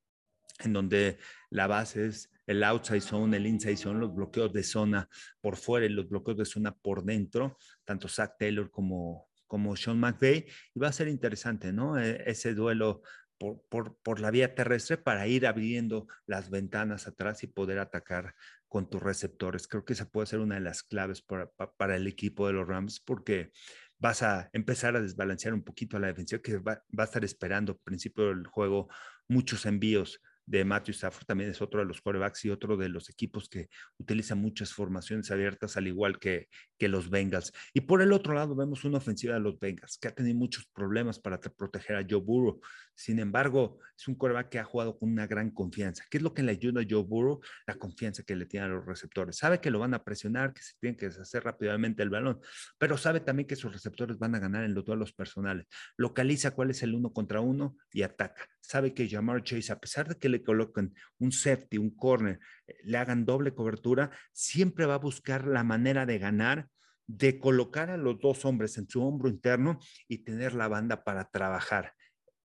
en 0.60 0.72
donde 0.72 1.18
la 1.50 1.66
base 1.66 2.06
es 2.06 2.30
el 2.46 2.62
outside 2.62 3.00
zone, 3.00 3.36
el 3.36 3.46
inside 3.46 3.76
zone, 3.76 4.00
los 4.00 4.14
bloqueos 4.14 4.52
de 4.52 4.62
zona 4.62 5.08
por 5.40 5.56
fuera 5.56 5.86
y 5.86 5.88
los 5.88 6.08
bloqueos 6.08 6.36
de 6.36 6.44
zona 6.44 6.74
por 6.74 7.04
dentro, 7.04 7.56
tanto 7.84 8.08
Zach 8.08 8.32
Taylor 8.38 8.70
como, 8.70 9.28
como 9.46 9.74
Sean 9.76 9.98
McVay. 9.98 10.46
Y 10.74 10.78
va 10.78 10.88
a 10.88 10.92
ser 10.92 11.08
interesante, 11.08 11.72
¿no? 11.72 11.98
E, 11.98 12.22
ese 12.30 12.54
duelo 12.54 13.02
por, 13.38 13.62
por, 13.68 13.96
por, 14.02 14.20
la 14.20 14.30
vía 14.30 14.54
terrestre 14.54 14.96
para 14.96 15.26
ir 15.26 15.46
abriendo 15.46 16.06
las 16.26 16.50
ventanas 16.50 17.08
atrás 17.08 17.42
y 17.42 17.48
poder 17.48 17.78
atacar 17.78 18.34
con 18.68 18.88
tus 18.88 19.02
receptores. 19.02 19.66
Creo 19.66 19.84
que 19.84 19.94
esa 19.94 20.08
puede 20.08 20.26
ser 20.26 20.40
una 20.40 20.56
de 20.56 20.60
las 20.60 20.82
claves 20.82 21.22
para, 21.22 21.50
para 21.50 21.96
el 21.96 22.06
equipo 22.06 22.46
de 22.46 22.52
los 22.52 22.68
Rams 22.68 23.00
porque 23.00 23.52
vas 23.98 24.22
a 24.22 24.50
empezar 24.52 24.96
a 24.96 25.00
desbalancear 25.00 25.54
un 25.54 25.64
poquito 25.64 25.96
a 25.96 26.00
la 26.00 26.08
defensiva 26.08 26.42
que 26.42 26.58
va, 26.58 26.84
va 26.96 27.04
a 27.04 27.06
estar 27.06 27.24
esperando 27.24 27.72
al 27.72 27.78
principio 27.78 28.28
del 28.28 28.46
juego 28.46 28.88
muchos 29.28 29.66
envíos 29.66 30.20
de 30.46 30.64
Matthew 30.64 30.92
Stafford, 30.92 31.26
también 31.26 31.50
es 31.50 31.62
otro 31.62 31.80
de 31.80 31.86
los 31.86 32.00
quarterbacks 32.00 32.44
y 32.44 32.50
otro 32.50 32.76
de 32.76 32.88
los 32.88 33.08
equipos 33.10 33.48
que 33.48 33.68
utiliza 33.98 34.34
muchas 34.34 34.72
formaciones 34.72 35.30
abiertas, 35.30 35.76
al 35.76 35.86
igual 35.86 36.18
que, 36.18 36.48
que 36.78 36.88
los 36.88 37.10
Bengals. 37.10 37.52
Y 37.72 37.82
por 37.82 38.02
el 38.02 38.12
otro 38.12 38.34
lado 38.34 38.54
vemos 38.54 38.84
una 38.84 38.98
ofensiva 38.98 39.34
de 39.34 39.40
los 39.40 39.58
Bengals, 39.58 39.98
que 39.98 40.08
ha 40.08 40.14
tenido 40.14 40.36
muchos 40.36 40.66
problemas 40.66 41.18
para 41.18 41.40
proteger 41.40 41.96
a 41.96 42.06
Joe 42.08 42.20
Burrow. 42.20 42.60
Sin 42.94 43.18
embargo, 43.18 43.80
es 43.96 44.08
un 44.08 44.14
quarterback 44.14 44.48
que 44.48 44.58
ha 44.58 44.64
jugado 44.64 44.98
con 44.98 45.10
una 45.10 45.26
gran 45.26 45.50
confianza. 45.50 46.04
¿Qué 46.10 46.18
es 46.18 46.22
lo 46.22 46.32
que 46.32 46.42
le 46.42 46.52
ayuda 46.52 46.80
a 46.80 46.86
Joe 46.88 47.02
Burrow? 47.02 47.40
La 47.66 47.74
confianza 47.74 48.22
que 48.22 48.36
le 48.36 48.46
tiene 48.46 48.66
a 48.66 48.68
los 48.68 48.86
receptores. 48.86 49.36
Sabe 49.36 49.60
que 49.60 49.70
lo 49.70 49.78
van 49.78 49.94
a 49.94 50.04
presionar, 50.04 50.52
que 50.52 50.62
se 50.62 50.74
tienen 50.80 50.96
que 50.96 51.06
deshacer 51.06 51.44
rápidamente 51.44 52.02
el 52.02 52.10
balón, 52.10 52.40
pero 52.78 52.96
sabe 52.96 53.20
también 53.20 53.46
que 53.46 53.56
sus 53.56 53.72
receptores 53.72 54.18
van 54.18 54.34
a 54.34 54.38
ganar 54.38 54.64
en 54.64 54.74
los 54.74 54.84
duelos 54.84 55.12
personales. 55.12 55.66
Localiza 55.96 56.52
cuál 56.52 56.70
es 56.70 56.82
el 56.82 56.94
uno 56.94 57.12
contra 57.12 57.40
uno 57.40 57.76
y 57.92 58.02
ataca. 58.02 58.46
Sabe 58.60 58.94
que 58.94 59.08
Jamar 59.08 59.42
Chase, 59.42 59.72
a 59.72 59.80
pesar 59.80 60.08
de 60.08 60.16
que 60.16 60.28
le 60.28 60.42
coloquen 60.42 60.94
un 61.18 61.32
safety, 61.32 61.78
un 61.78 61.90
corner, 61.94 62.38
eh, 62.66 62.74
le 62.84 62.98
hagan 62.98 63.24
doble 63.24 63.54
cobertura, 63.54 64.10
siempre 64.32 64.86
va 64.86 64.94
a 64.94 64.98
buscar 64.98 65.46
la 65.46 65.64
manera 65.64 66.06
de 66.06 66.18
ganar 66.18 66.68
de 67.06 67.38
colocar 67.38 67.90
a 67.90 67.96
los 67.96 68.18
dos 68.18 68.44
hombres 68.44 68.78
en 68.78 68.88
su 68.88 69.02
hombro 69.02 69.28
interno 69.28 69.78
y 70.08 70.24
tener 70.24 70.54
la 70.54 70.68
banda 70.68 71.04
para 71.04 71.30
trabajar. 71.30 71.93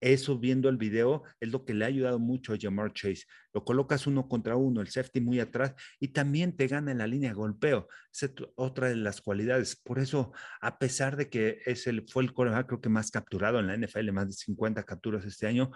Eso 0.01 0.39
viendo 0.39 0.69
el 0.69 0.77
video 0.77 1.25
es 1.41 1.51
lo 1.51 1.65
que 1.65 1.75
le 1.75 1.85
ha 1.85 1.89
ayudado 1.89 2.19
mucho 2.19 2.53
a 2.53 2.59
Jamar 2.61 2.93
Chase. 2.93 3.25
Lo 3.53 3.65
colocas 3.65 4.07
uno 4.07 4.29
contra 4.29 4.57
uno, 4.57 4.81
el 4.81 4.89
safety 4.89 5.21
muy 5.21 5.41
atrás 5.41 5.75
y 5.99 6.09
también 6.09 6.57
te 6.57 6.69
gana 6.69 6.93
en 6.93 6.99
la 6.99 7.07
línea 7.07 7.31
de 7.31 7.35
golpeo. 7.35 7.89
es 8.13 8.33
otra 8.55 8.89
de 8.89 8.97
las 8.97 9.21
cualidades. 9.21 9.77
Por 9.77 9.99
eso, 9.99 10.33
a 10.61 10.79
pesar 10.79 11.17
de 11.17 11.29
que 11.29 11.59
es 11.67 11.87
el, 11.87 12.07
fue 12.09 12.23
el 12.23 12.33
coreback 12.33 12.67
creo 12.69 12.81
que 12.81 12.89
más 12.89 13.11
capturado 13.11 13.59
en 13.59 13.67
la 13.67 13.77
NFL, 13.77 14.13
más 14.13 14.29
de 14.29 14.35
50 14.35 14.85
capturas 14.85 15.25
este 15.25 15.47
año, 15.47 15.73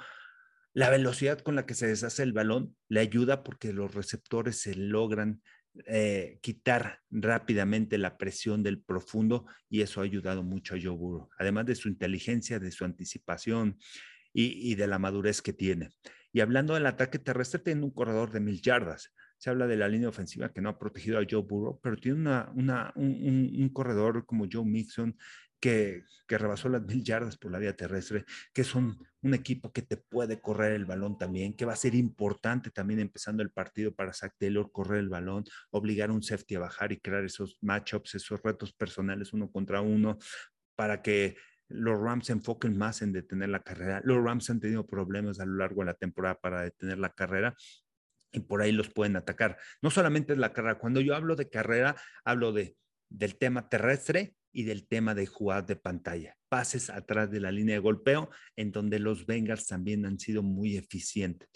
la 0.75 0.89
velocidad 0.89 1.41
con 1.41 1.55
la 1.55 1.67
que 1.67 1.75
se 1.75 1.87
deshace 1.87 2.23
el 2.23 2.33
balón 2.33 2.77
le 2.89 3.01
ayuda 3.01 3.43
porque 3.43 3.73
los 3.73 3.95
receptores 3.95 4.61
se 4.61 4.75
logran 4.75 5.43
eh, 5.87 6.39
quitar 6.43 7.01
rápidamente 7.11 7.97
la 7.97 8.19
presión 8.19 8.63
del 8.63 8.81
profundo 8.81 9.47
y 9.71 9.81
eso 9.81 10.01
ha 10.01 10.05
ayudado 10.05 10.43
mucho 10.43 10.75
a 10.75 10.79
Joe 10.79 10.97
Burrow, 10.97 11.31
además 11.39 11.65
de 11.65 11.75
su 11.75 11.89
inteligencia, 11.89 12.59
de 12.59 12.71
su 12.71 12.85
anticipación 12.85 13.79
y, 14.33 14.75
de 14.75 14.87
la 14.87 14.99
madurez 14.99 15.43
que 15.43 15.53
tiene. 15.53 15.91
Y 16.33 16.41
hablando 16.41 16.75
del 16.75 16.87
ataque 16.87 17.19
terrestre, 17.19 17.61
tiene 17.61 17.85
un 17.85 17.91
corredor 17.91 18.33
de 18.33 18.41
mil 18.41 18.61
yardas. 18.63 19.13
Se 19.39 19.51
habla 19.51 19.67
de 19.67 19.77
la 19.77 19.89
línea 19.89 20.09
ofensiva 20.09 20.53
que 20.53 20.61
no 20.61 20.71
ha 20.71 20.79
protegido 20.79 21.19
a 21.19 21.27
Joe 21.29 21.43
Burrow, 21.43 21.81
pero 21.83 21.97
tiene 21.97 22.19
una, 22.19 22.93
un, 22.95 23.71
corredor 23.73 24.25
como 24.25 24.47
Joe 24.51 24.65
Mixon 24.65 25.17
que, 25.61 26.05
que, 26.27 26.39
rebasó 26.39 26.69
las 26.69 26.83
mil 26.83 27.05
yardas 27.05 27.37
por 27.37 27.53
la 27.53 27.59
vía 27.59 27.77
terrestre, 27.77 28.25
que 28.53 28.63
es 28.63 28.75
un, 28.75 28.99
un, 29.21 29.35
equipo 29.35 29.73
que 29.73 29.83
te 29.83 29.97
puede 29.97 30.41
correr 30.41 30.73
el 30.73 30.87
balón 30.87 31.19
también, 31.19 31.55
que 31.55 31.65
va 31.65 31.73
a 31.73 31.77
ser 31.77 31.95
importante 31.95 32.71
también 32.71 33.01
empezando 33.01 33.43
el 33.43 33.51
partido 33.51 33.95
para 33.95 34.13
Zach 34.13 34.35
Taylor, 34.39 34.73
correr 34.73 35.01
el 35.01 35.09
balón, 35.09 35.45
obligar 35.71 36.11
a 36.11 36.13
un 36.13 36.23
safety 36.23 36.57
a 36.57 36.61
bajar 36.61 36.93
y 36.93 36.99
crear 36.99 37.25
esos 37.25 37.59
matchups, 37.61 38.15
esos 38.15 38.43
retos 38.43 38.73
personales 38.73 39.33
uno 39.33 39.51
contra 39.51 39.81
uno, 39.81 40.19
para 40.75 41.03
que 41.03 41.37
los 41.73 42.01
Rams 42.01 42.27
se 42.27 42.33
enfoquen 42.33 42.77
más 42.77 43.03
en 43.03 43.13
detener 43.13 43.49
la 43.49 43.63
carrera. 43.63 44.01
Los 44.05 44.23
Rams 44.23 44.49
han 44.51 44.61
tenido 44.61 44.87
problemas 44.87 45.41
a 45.41 45.47
lo 45.47 45.57
largo 45.57 45.83
de 45.83 45.87
la 45.87 45.95
temporada 45.95 46.39
para 46.41 46.63
detener 46.63 46.99
la 46.99 47.13
carrera 47.13 47.55
y 48.33 48.41
por 48.41 48.63
ahí 48.63 48.73
los 48.73 48.91
pueden 48.91 49.17
atacar. 49.17 49.59
No 49.83 49.91
solamente 49.91 50.33
es 50.33 50.39
la 50.39 50.53
carrera, 50.53 50.79
cuando 50.79 51.01
yo 51.01 51.15
hablo 51.15 51.37
de 51.37 51.51
carrera, 51.51 51.97
hablo 52.25 52.53
de, 52.53 52.77
del 53.09 53.37
tema 53.37 53.69
terrestre 53.69 54.35
y 54.53 54.65
del 54.65 54.87
tema 54.87 55.15
de 55.15 55.27
jugar 55.27 55.67
de 55.67 55.77
pantalla. 55.77 56.37
Pases 56.49 56.91
atrás 56.91 57.31
de 57.31 57.41
la 57.41 57.53
línea 57.53 57.77
de 57.77 57.81
golpeo, 57.81 58.31
en 58.57 58.73
donde 58.73 58.99
los 58.99 59.27
Bengals 59.27 59.67
también 59.67 60.05
han 60.07 60.19
sido 60.19 60.43
muy 60.43 60.77
eficientes. 60.77 61.49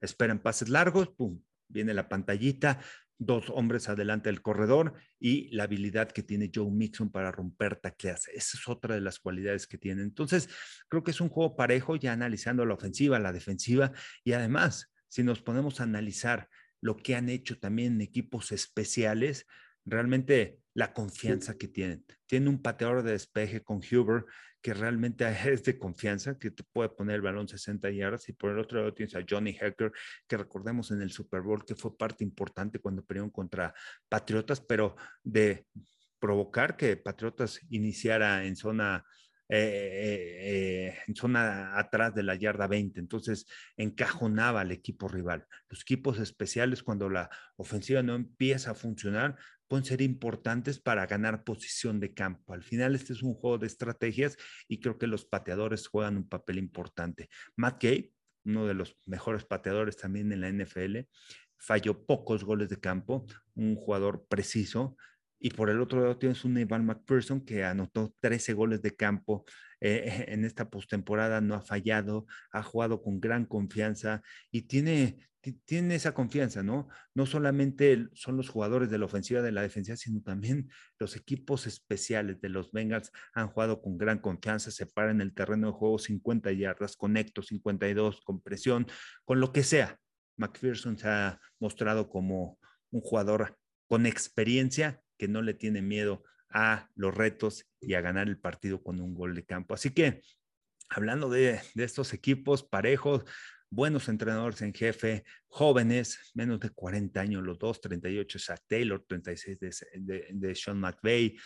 Esperan 0.00 0.40
pases 0.40 0.68
largos, 0.68 1.08
pum, 1.08 1.42
viene 1.68 1.94
la 1.94 2.08
pantallita, 2.08 2.80
dos 3.20 3.50
hombres 3.50 3.88
adelante 3.90 4.30
del 4.30 4.40
corredor 4.40 4.94
y 5.20 5.54
la 5.54 5.64
habilidad 5.64 6.10
que 6.10 6.22
tiene 6.22 6.50
Joe 6.52 6.70
Mixon 6.70 7.12
para 7.12 7.30
romper 7.30 7.76
tacleas. 7.76 8.26
Esa 8.28 8.56
es 8.56 8.66
otra 8.66 8.94
de 8.94 9.02
las 9.02 9.18
cualidades 9.18 9.66
que 9.66 9.76
tiene. 9.76 10.02
Entonces, 10.02 10.48
creo 10.88 11.04
que 11.04 11.10
es 11.10 11.20
un 11.20 11.28
juego 11.28 11.54
parejo, 11.54 11.96
ya 11.96 12.14
analizando 12.14 12.64
la 12.64 12.74
ofensiva, 12.74 13.18
la 13.18 13.32
defensiva 13.32 13.92
y 14.24 14.32
además, 14.32 14.90
si 15.08 15.22
nos 15.22 15.42
ponemos 15.42 15.80
a 15.80 15.84
analizar 15.84 16.48
lo 16.80 16.96
que 16.96 17.14
han 17.14 17.28
hecho 17.28 17.58
también 17.58 17.94
en 17.94 18.00
equipos 18.00 18.52
especiales, 18.52 19.46
realmente 19.84 20.58
la 20.72 20.94
confianza 20.94 21.58
que 21.58 21.68
tienen. 21.68 22.06
Tiene 22.24 22.48
un 22.48 22.62
pateador 22.62 23.02
de 23.02 23.12
despeje 23.12 23.62
con 23.62 23.78
Huber 23.78 24.24
que 24.62 24.74
realmente 24.74 25.24
es 25.52 25.64
de 25.64 25.78
confianza, 25.78 26.38
que 26.38 26.50
te 26.50 26.62
puede 26.64 26.90
poner 26.90 27.16
el 27.16 27.22
balón 27.22 27.48
60 27.48 27.90
yardas, 27.90 28.28
y 28.28 28.32
por 28.32 28.50
el 28.50 28.58
otro 28.58 28.78
lado 28.78 28.94
tienes 28.94 29.14
a 29.14 29.24
Johnny 29.28 29.54
Hacker, 29.54 29.92
que 30.26 30.36
recordemos 30.36 30.90
en 30.90 31.02
el 31.02 31.10
Super 31.10 31.42
Bowl 31.42 31.64
que 31.64 31.74
fue 31.74 31.96
parte 31.96 32.24
importante 32.24 32.78
cuando 32.78 33.04
perdieron 33.04 33.30
contra 33.30 33.74
Patriotas, 34.08 34.60
pero 34.60 34.96
de 35.22 35.66
provocar 36.18 36.76
que 36.76 36.96
Patriotas 36.96 37.60
iniciara 37.70 38.44
en 38.44 38.56
zona 38.56 39.04
eh, 39.52 40.86
eh, 40.92 40.98
en 41.08 41.16
zona 41.16 41.76
atrás 41.76 42.14
de 42.14 42.22
la 42.22 42.36
yarda 42.36 42.68
20. 42.68 43.00
Entonces 43.00 43.46
encajonaba 43.76 44.60
al 44.60 44.70
equipo 44.70 45.08
rival. 45.08 45.44
Los 45.68 45.80
equipos 45.80 46.20
especiales, 46.20 46.84
cuando 46.84 47.10
la 47.10 47.28
ofensiva 47.56 48.00
no 48.00 48.14
empieza 48.14 48.70
a 48.70 48.74
funcionar, 48.76 49.36
pueden 49.70 49.84
ser 49.84 50.02
importantes 50.02 50.80
para 50.80 51.06
ganar 51.06 51.44
posición 51.44 52.00
de 52.00 52.12
campo. 52.12 52.54
Al 52.54 52.64
final, 52.64 52.96
este 52.96 53.12
es 53.12 53.22
un 53.22 53.34
juego 53.34 53.56
de 53.56 53.68
estrategias 53.68 54.36
y 54.66 54.80
creo 54.80 54.98
que 54.98 55.06
los 55.06 55.24
pateadores 55.24 55.86
juegan 55.86 56.16
un 56.16 56.28
papel 56.28 56.58
importante. 56.58 57.28
Matt 57.54 57.80
Gay, 57.80 58.12
uno 58.44 58.66
de 58.66 58.74
los 58.74 58.98
mejores 59.06 59.44
pateadores 59.44 59.96
también 59.96 60.32
en 60.32 60.40
la 60.40 60.48
NFL, 60.48 61.06
falló 61.56 62.04
pocos 62.04 62.42
goles 62.42 62.68
de 62.68 62.80
campo, 62.80 63.24
un 63.54 63.76
jugador 63.76 64.26
preciso, 64.28 64.96
y 65.38 65.50
por 65.50 65.70
el 65.70 65.80
otro 65.80 66.00
lado 66.00 66.18
tienes 66.18 66.44
un 66.44 66.58
Ivan 66.58 66.84
McPherson 66.84 67.44
que 67.44 67.62
anotó 67.62 68.12
13 68.18 68.54
goles 68.54 68.82
de 68.82 68.96
campo 68.96 69.44
eh, 69.80 70.26
en 70.28 70.44
esta 70.44 70.68
postemporada, 70.68 71.40
no 71.40 71.54
ha 71.54 71.60
fallado, 71.60 72.26
ha 72.52 72.62
jugado 72.62 73.02
con 73.02 73.20
gran 73.20 73.46
confianza 73.46 74.22
y 74.50 74.62
tiene, 74.62 75.18
tiene 75.64 75.94
esa 75.94 76.12
confianza, 76.12 76.62
¿no? 76.62 76.88
No 77.14 77.24
solamente 77.24 78.08
son 78.12 78.36
los 78.36 78.48
jugadores 78.48 78.90
de 78.90 78.98
la 78.98 79.06
ofensiva, 79.06 79.40
de 79.40 79.52
la 79.52 79.62
defensiva, 79.62 79.96
sino 79.96 80.20
también 80.20 80.68
los 80.98 81.16
equipos 81.16 81.66
especiales 81.66 82.40
de 82.40 82.50
los 82.50 82.72
Bengals 82.72 83.10
han 83.32 83.48
jugado 83.48 83.80
con 83.80 83.96
gran 83.96 84.18
confianza, 84.18 84.70
se 84.70 84.86
paran 84.86 85.20
el 85.20 85.34
terreno 85.34 85.68
de 85.68 85.72
juego 85.72 85.98
50 85.98 86.52
yardas, 86.52 86.96
conecto 86.96 87.42
52, 87.42 88.20
con 88.20 88.42
presión, 88.42 88.86
con 89.24 89.40
lo 89.40 89.52
que 89.52 89.62
sea. 89.62 89.98
McPherson 90.36 90.98
se 90.98 91.08
ha 91.08 91.40
mostrado 91.58 92.08
como 92.08 92.58
un 92.90 93.00
jugador 93.00 93.58
con 93.86 94.06
experiencia 94.06 95.00
que 95.18 95.28
no 95.28 95.42
le 95.42 95.54
tiene 95.54 95.82
miedo 95.82 96.22
a 96.50 96.88
los 96.94 97.14
retos 97.14 97.66
y 97.80 97.94
a 97.94 98.00
ganar 98.00 98.28
el 98.28 98.38
partido 98.38 98.82
con 98.82 99.00
un 99.00 99.14
gol 99.14 99.34
de 99.34 99.44
campo. 99.44 99.74
Así 99.74 99.90
que, 99.90 100.22
hablando 100.88 101.30
de, 101.30 101.60
estos 101.76 102.12
equipos 102.12 102.62
parejos, 102.62 103.24
buenos 103.70 104.08
entrenadores 104.08 104.62
en 104.62 104.74
jefe, 104.74 105.24
jóvenes, 105.46 106.18
menos 106.34 106.60
de 106.60 106.70
40 106.70 107.20
años 107.20 107.42
los 107.42 107.58
dos, 107.58 107.80
38 107.80 108.38
Zach 108.38 108.62
Taylor, 108.66 109.04
36 109.06 109.58
de, 109.60 110.26
de, 110.32 110.54
Sean 110.54 110.80
McVay, 110.80 111.36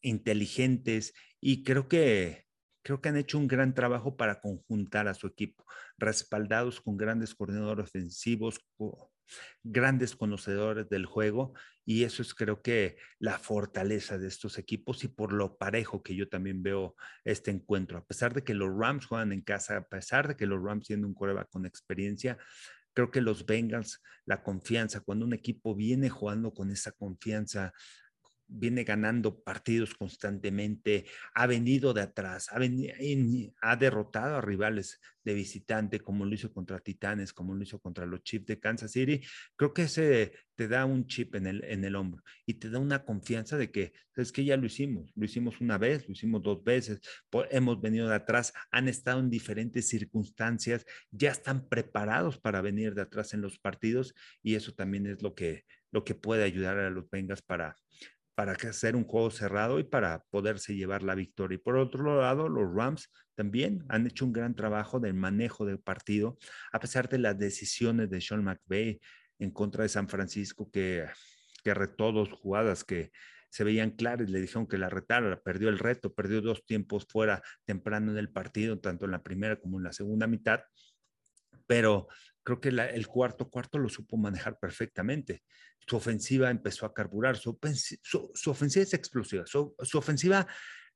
inteligentes 0.00 1.14
y 1.40 1.62
creo 1.62 1.88
que 1.88 2.46
creo 2.84 3.00
que 3.00 3.08
han 3.08 3.16
hecho 3.16 3.38
un 3.38 3.46
gran 3.46 3.74
trabajo 3.74 4.16
para 4.16 4.40
conjuntar 4.40 5.06
a 5.08 5.14
su 5.14 5.28
equipo, 5.28 5.64
respaldados 5.96 6.80
con 6.80 6.96
grandes 6.96 7.34
coordinadores 7.34 7.84
ofensivos, 7.84 8.58
grandes 9.62 10.16
conocedores 10.16 10.88
del 10.88 11.06
juego 11.06 11.54
y 11.84 12.04
eso 12.04 12.22
es 12.22 12.34
creo 12.34 12.62
que 12.62 12.96
la 13.18 13.38
fortaleza 13.38 14.18
de 14.18 14.28
estos 14.28 14.58
equipos 14.58 15.02
y 15.04 15.08
por 15.08 15.32
lo 15.32 15.56
parejo 15.56 16.02
que 16.02 16.14
yo 16.14 16.28
también 16.28 16.62
veo 16.62 16.94
este 17.24 17.50
encuentro. 17.50 17.98
A 17.98 18.06
pesar 18.06 18.34
de 18.34 18.44
que 18.44 18.54
los 18.54 18.70
Rams 18.74 19.06
juegan 19.06 19.32
en 19.32 19.40
casa, 19.40 19.76
a 19.76 19.88
pesar 19.88 20.28
de 20.28 20.36
que 20.36 20.46
los 20.46 20.62
Rams 20.62 20.86
tienen 20.86 21.04
un 21.04 21.14
coreback 21.14 21.50
con 21.50 21.66
experiencia, 21.66 22.38
creo 22.94 23.10
que 23.10 23.20
los 23.20 23.46
Bengals, 23.46 24.02
la 24.24 24.42
confianza, 24.42 25.00
cuando 25.00 25.24
un 25.24 25.34
equipo 25.34 25.74
viene 25.74 26.08
jugando 26.08 26.52
con 26.52 26.70
esa 26.70 26.92
confianza, 26.92 27.72
viene 28.52 28.84
ganando 28.84 29.42
partidos 29.42 29.94
constantemente, 29.94 31.06
ha 31.34 31.46
venido 31.46 31.92
de 31.94 32.02
atrás, 32.02 32.48
ha, 32.50 32.58
ha, 33.62 33.76
derrotado 33.76 34.36
a 34.36 34.40
rivales 34.40 35.00
de 35.24 35.34
visitante, 35.34 36.00
como 36.00 36.24
lo 36.24 36.34
hizo 36.34 36.52
contra 36.52 36.80
Titanes, 36.80 37.32
como 37.32 37.54
lo 37.54 37.62
hizo 37.62 37.80
contra 37.80 38.06
los 38.06 38.22
Chiefs 38.22 38.46
de 38.46 38.60
Kansas 38.60 38.92
City. 38.92 39.20
Creo 39.56 39.72
que 39.72 39.82
ese 39.82 40.32
te 40.54 40.68
da 40.68 40.84
un 40.84 41.06
chip 41.06 41.34
en 41.34 41.46
el, 41.46 41.64
en 41.64 41.84
el 41.84 41.96
hombro 41.96 42.22
y 42.46 42.54
te 42.54 42.68
da 42.70 42.78
una 42.78 43.04
confianza 43.04 43.56
de 43.56 43.70
que 43.70 43.92
es 44.16 44.32
que 44.32 44.44
ya 44.44 44.56
lo 44.56 44.66
hicimos, 44.66 45.10
lo 45.14 45.24
hicimos 45.24 45.60
una 45.60 45.78
vez, 45.78 46.06
lo 46.06 46.12
hicimos 46.12 46.42
dos 46.42 46.62
veces, 46.62 47.00
hemos 47.50 47.80
venido 47.80 48.08
de 48.08 48.16
atrás, 48.16 48.52
han 48.70 48.88
estado 48.88 49.20
en 49.20 49.30
diferentes 49.30 49.88
circunstancias, 49.88 50.84
ya 51.10 51.30
están 51.30 51.68
preparados 51.68 52.38
para 52.38 52.60
venir 52.60 52.94
de 52.94 53.02
atrás 53.02 53.32
en 53.32 53.40
los 53.40 53.58
partidos 53.58 54.14
y 54.42 54.54
eso 54.54 54.72
también 54.72 55.06
es 55.06 55.22
lo 55.22 55.34
que, 55.34 55.64
lo 55.90 56.04
que 56.04 56.14
puede 56.14 56.44
ayudar 56.44 56.78
a 56.78 56.90
los 56.90 57.08
Vengas 57.10 57.42
para 57.42 57.76
para 58.34 58.52
hacer 58.52 58.96
un 58.96 59.04
juego 59.04 59.30
cerrado 59.30 59.78
y 59.78 59.84
para 59.84 60.24
poderse 60.30 60.74
llevar 60.74 61.02
la 61.02 61.14
victoria. 61.14 61.56
Y 61.56 61.58
por 61.58 61.76
otro 61.76 62.20
lado, 62.20 62.48
los 62.48 62.74
Rams 62.74 63.10
también 63.34 63.84
han 63.88 64.06
hecho 64.06 64.24
un 64.24 64.32
gran 64.32 64.54
trabajo 64.54 65.00
del 65.00 65.14
manejo 65.14 65.64
del 65.64 65.78
partido, 65.78 66.38
a 66.72 66.80
pesar 66.80 67.08
de 67.08 67.18
las 67.18 67.38
decisiones 67.38 68.10
de 68.10 68.20
Sean 68.20 68.44
McVay 68.44 69.00
en 69.38 69.50
contra 69.50 69.82
de 69.82 69.88
San 69.88 70.08
Francisco, 70.08 70.70
que, 70.70 71.06
que 71.64 71.74
retó 71.74 72.12
dos 72.12 72.30
jugadas 72.32 72.84
que 72.84 73.10
se 73.50 73.64
veían 73.64 73.90
claras, 73.90 74.30
le 74.30 74.40
dijeron 74.40 74.66
que 74.66 74.78
la 74.78 74.88
retara, 74.88 75.38
perdió 75.42 75.68
el 75.68 75.78
reto, 75.78 76.14
perdió 76.14 76.40
dos 76.40 76.64
tiempos 76.64 77.06
fuera 77.06 77.42
temprano 77.66 78.10
en 78.10 78.16
el 78.16 78.30
partido, 78.30 78.80
tanto 78.80 79.04
en 79.04 79.10
la 79.10 79.22
primera 79.22 79.56
como 79.56 79.78
en 79.78 79.84
la 79.84 79.92
segunda 79.92 80.26
mitad, 80.26 80.60
pero 81.66 82.08
creo 82.42 82.60
que 82.60 82.68
el 82.68 83.06
cuarto 83.06 83.48
cuarto 83.48 83.78
lo 83.78 83.88
supo 83.88 84.16
manejar 84.16 84.58
perfectamente. 84.58 85.42
Su 85.86 85.96
ofensiva 85.96 86.50
empezó 86.50 86.86
a 86.86 86.94
carburar, 86.94 87.36
su, 87.36 87.58
ofensiva 88.46 88.82
es 88.82 88.94
explosiva, 88.94 89.44
su, 89.46 89.74
ofensiva 89.94 90.46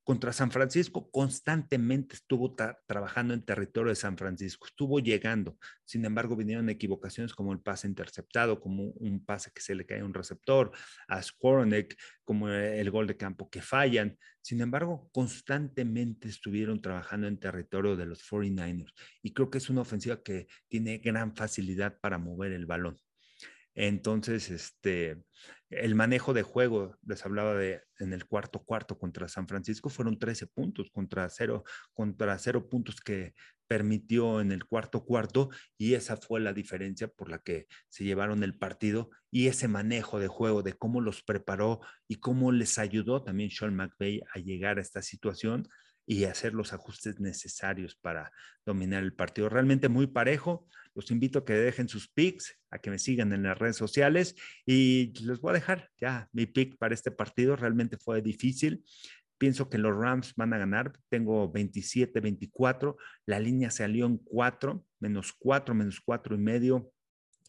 contra 0.07 0.33
San 0.33 0.53
Francisco 0.53 1.11
constantemente 1.11 2.15
estuvo 2.15 2.55
trabajando 2.87 3.35
en 3.35 3.45
territorio 3.45 3.91
de 3.91 3.97
San 3.97 4.17
Francisco, 4.17 4.69
estuvo 4.69 5.01
llegando. 5.01 5.59
Sin 5.85 6.05
embargo, 6.05 6.37
vinieron 6.37 6.69
equivocaciones 6.69 7.35
como 7.35 7.53
el 7.53 7.59
pase 7.59 7.89
interceptado, 7.89 8.61
como 8.61 8.85
un 8.85 9.25
pase 9.25 9.51
que 9.53 9.61
se 9.61 9.75
le 9.75 9.85
cae 9.85 10.03
a 10.03 10.05
un 10.05 10.15
receptor, 10.15 10.71
a 11.09 11.21
Skoronek, 11.21 11.99
como 12.23 12.49
el 12.49 12.89
gol 12.93 13.09
de 13.09 13.17
campo 13.17 13.51
que 13.51 13.61
fallan. 13.61 14.17
Sin 14.43 14.61
embargo, 14.61 15.11
constantemente 15.13 16.29
estuvieron 16.29 16.81
trabajando 16.81 17.27
en 17.27 17.41
territorio 17.41 17.97
de 17.97 18.07
los 18.07 18.23
49ers 18.31 18.93
y 19.23 19.35
creo 19.35 19.51
que 19.51 19.59
es 19.59 19.69
una 19.71 19.81
ofensiva 19.81 20.23
que 20.23 20.47
tiene 20.69 20.99
gran 20.99 21.35
facilidad 21.35 21.99
para 21.99 22.19
mover 22.19 22.53
el 22.53 22.65
balón. 22.65 22.97
Entonces, 23.77 24.51
este, 24.51 25.23
el 25.69 25.95
manejo 25.95 26.33
de 26.33 26.43
juego, 26.43 26.97
les 27.07 27.25
hablaba 27.27 27.55
de 27.55 27.83
en 27.99 28.15
el 28.15 28.27
cuarto 28.27 28.65
cuarto 28.65 28.99
contra 28.99 29.29
San 29.29 29.47
Francisco, 29.47 29.91
fueron 29.91 30.19
13 30.19 30.47
puntos 30.47 30.91
contra 30.91 31.29
cero, 31.29 31.63
contra 31.93 32.39
cero 32.39 32.69
puntos 32.69 33.01
que 33.01 33.35
permitió 33.69 34.41
en 34.41 34.53
el 34.53 34.65
cuarto 34.65 35.05
cuarto 35.05 35.51
y 35.77 35.95
esa 35.95 36.17
fue 36.17 36.41
la 36.41 36.53
diferencia 36.53 37.09
por 37.09 37.29
la 37.29 37.39
que 37.39 37.67
se 37.89 38.05
llevaron 38.05 38.43
el 38.43 38.57
partido 38.57 39.11
y 39.31 39.49
ese 39.49 39.69
manejo 39.69 40.19
de 40.21 40.29
juego, 40.29 40.63
de 40.63 40.73
cómo 40.73 41.01
los 41.01 41.23
preparó 41.23 41.81
y 42.09 42.17
cómo 42.17 42.53
les 42.53 42.79
ayudó 42.79 43.25
también 43.25 43.51
Sean 43.51 43.75
McVay 43.75 44.23
a 44.33 44.39
llegar 44.39 44.79
a 44.79 44.83
esta 44.83 45.03
situación 45.03 45.69
y 46.07 46.25
hacer 46.25 46.55
los 46.55 46.73
ajustes 46.73 47.19
necesarios 47.19 47.97
para 47.97 48.33
dominar 48.65 49.03
el 49.03 49.13
partido. 49.13 49.49
Realmente 49.49 49.89
muy 49.89 50.07
parejo. 50.07 50.69
Los 50.95 51.11
invito 51.11 51.41
a 51.41 51.45
que 51.45 51.53
dejen 51.53 51.89
sus 51.89 52.09
picks, 52.09 52.59
a 52.71 52.79
que 52.79 52.91
me 52.91 52.99
sigan 52.99 53.33
en 53.33 53.43
las 53.43 53.59
redes 53.59 53.77
sociales 53.77 54.37
y 54.65 55.13
les 55.25 55.41
voy 55.41 55.51
a 55.51 55.55
dejar 55.55 55.91
ya 55.99 56.29
mi 56.33 56.47
pick 56.47 56.79
para 56.79 56.95
este 56.95 57.11
partido. 57.11 57.57
Realmente 57.57 57.99
fue 57.99 58.23
difícil. 58.23 58.85
Pienso 59.37 59.69
que 59.69 59.79
los 59.79 59.95
Rams 59.95 60.35
van 60.37 60.55
a 60.55 60.59
ganar. 60.59 60.93
Tengo 61.09 61.51
27, 61.51 62.21
24. 62.21 62.97
La 63.27 63.41
línea 63.41 63.71
salió 63.71 64.07
en 64.07 64.19
4, 64.19 64.87
menos 65.01 65.33
4, 65.39 65.75
menos 65.75 66.01
4 66.01 66.37
y 66.37 66.39
medio 66.39 66.93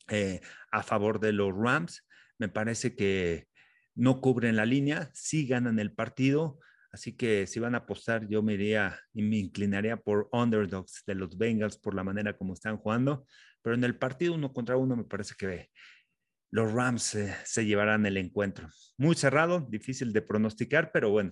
eh, 0.10 0.42
a 0.72 0.84
favor 0.84 1.20
de 1.20 1.32
los 1.32 1.54
Rams. 1.56 2.06
Me 2.40 2.50
parece 2.50 2.96
que 2.96 3.48
no 3.96 4.20
cubren 4.20 4.56
la 4.56 4.66
línea, 4.66 5.10
sí 5.14 5.48
ganan 5.48 5.80
el 5.80 5.92
partido 5.92 6.60
Así 6.98 7.16
que 7.16 7.46
si 7.46 7.60
van 7.60 7.76
a 7.76 7.80
apostar, 7.86 8.28
yo 8.28 8.42
me 8.42 8.56
iría 8.56 9.00
y 9.14 9.22
me 9.22 9.38
inclinaría 9.38 9.98
por 9.98 10.30
underdogs 10.32 11.04
de 11.06 11.14
los 11.14 11.38
Bengals 11.38 11.78
por 11.78 11.94
la 11.94 12.04
manera 12.04 12.36
como 12.36 12.56
están 12.56 12.78
jugando. 12.78 13.28
Pero 13.62 13.76
en 13.76 13.84
el 13.84 14.00
partido 14.00 14.34
uno 14.34 14.52
contra 14.52 14.78
uno 14.78 14.96
me 14.96 15.04
parece 15.04 15.36
que 15.38 15.70
los 16.50 16.72
Rams 16.72 17.16
se 17.44 17.66
llevarán 17.68 18.08
el 18.08 18.18
encuentro. 18.18 18.68
Muy 18.98 19.16
cerrado, 19.16 19.68
difícil 19.70 20.12
de 20.12 20.24
pronosticar, 20.24 20.92
pero 20.92 21.12
bueno, 21.12 21.30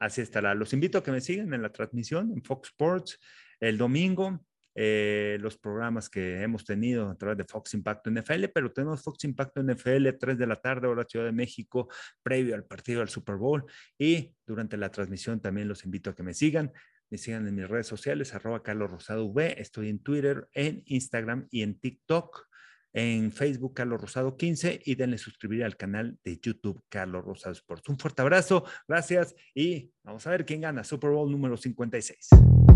así 0.00 0.22
estará. 0.22 0.54
Los 0.54 0.72
invito 0.72 0.98
a 0.98 1.04
que 1.04 1.12
me 1.12 1.20
sigan 1.20 1.54
en 1.54 1.62
la 1.62 1.70
transmisión 1.70 2.32
en 2.32 2.42
Fox 2.42 2.70
Sports 2.70 3.20
el 3.60 3.78
domingo. 3.78 4.44
Eh, 4.78 5.38
los 5.40 5.56
programas 5.56 6.10
que 6.10 6.42
hemos 6.42 6.66
tenido 6.66 7.08
a 7.08 7.16
través 7.16 7.38
de 7.38 7.44
Fox 7.44 7.72
Impacto 7.72 8.10
NFL, 8.10 8.44
pero 8.54 8.70
tenemos 8.70 9.02
Fox 9.02 9.24
Impacto 9.24 9.62
NFL 9.62 10.10
3 10.20 10.36
de 10.36 10.46
la 10.46 10.56
tarde, 10.56 10.86
hora 10.86 11.04
Ciudad 11.08 11.24
de 11.24 11.32
México, 11.32 11.88
previo 12.22 12.54
al 12.54 12.64
partido 12.64 13.00
del 13.00 13.08
Super 13.08 13.36
Bowl. 13.36 13.64
Y 13.98 14.34
durante 14.46 14.76
la 14.76 14.90
transmisión 14.90 15.40
también 15.40 15.66
los 15.66 15.84
invito 15.86 16.10
a 16.10 16.14
que 16.14 16.22
me 16.22 16.34
sigan. 16.34 16.72
Me 17.08 17.16
sigan 17.16 17.48
en 17.48 17.54
mis 17.54 17.66
redes 17.66 17.86
sociales, 17.86 18.34
arroba 18.34 18.62
Carlos 18.62 18.90
Rosado 18.90 19.24
V. 19.24 19.60
Estoy 19.62 19.88
en 19.88 20.00
Twitter, 20.00 20.46
en 20.52 20.82
Instagram 20.84 21.46
y 21.50 21.62
en 21.62 21.78
TikTok 21.78 22.46
en 22.92 23.30
Facebook 23.30 23.74
Carlos 23.74 24.00
Rosado 24.00 24.38
15 24.38 24.80
y 24.86 24.94
denle 24.94 25.18
suscribir 25.18 25.64
al 25.64 25.76
canal 25.76 26.18
de 26.24 26.38
YouTube 26.38 26.82
Carlos 26.88 27.24
Rosado 27.24 27.52
Sports. 27.52 27.88
Un 27.90 27.98
fuerte 27.98 28.22
abrazo, 28.22 28.64
gracias 28.88 29.34
y 29.54 29.92
vamos 30.02 30.26
a 30.26 30.30
ver 30.30 30.46
quién 30.46 30.62
gana 30.62 30.82
Super 30.82 31.10
Bowl 31.10 31.30
número 31.30 31.58
56. 31.58 32.75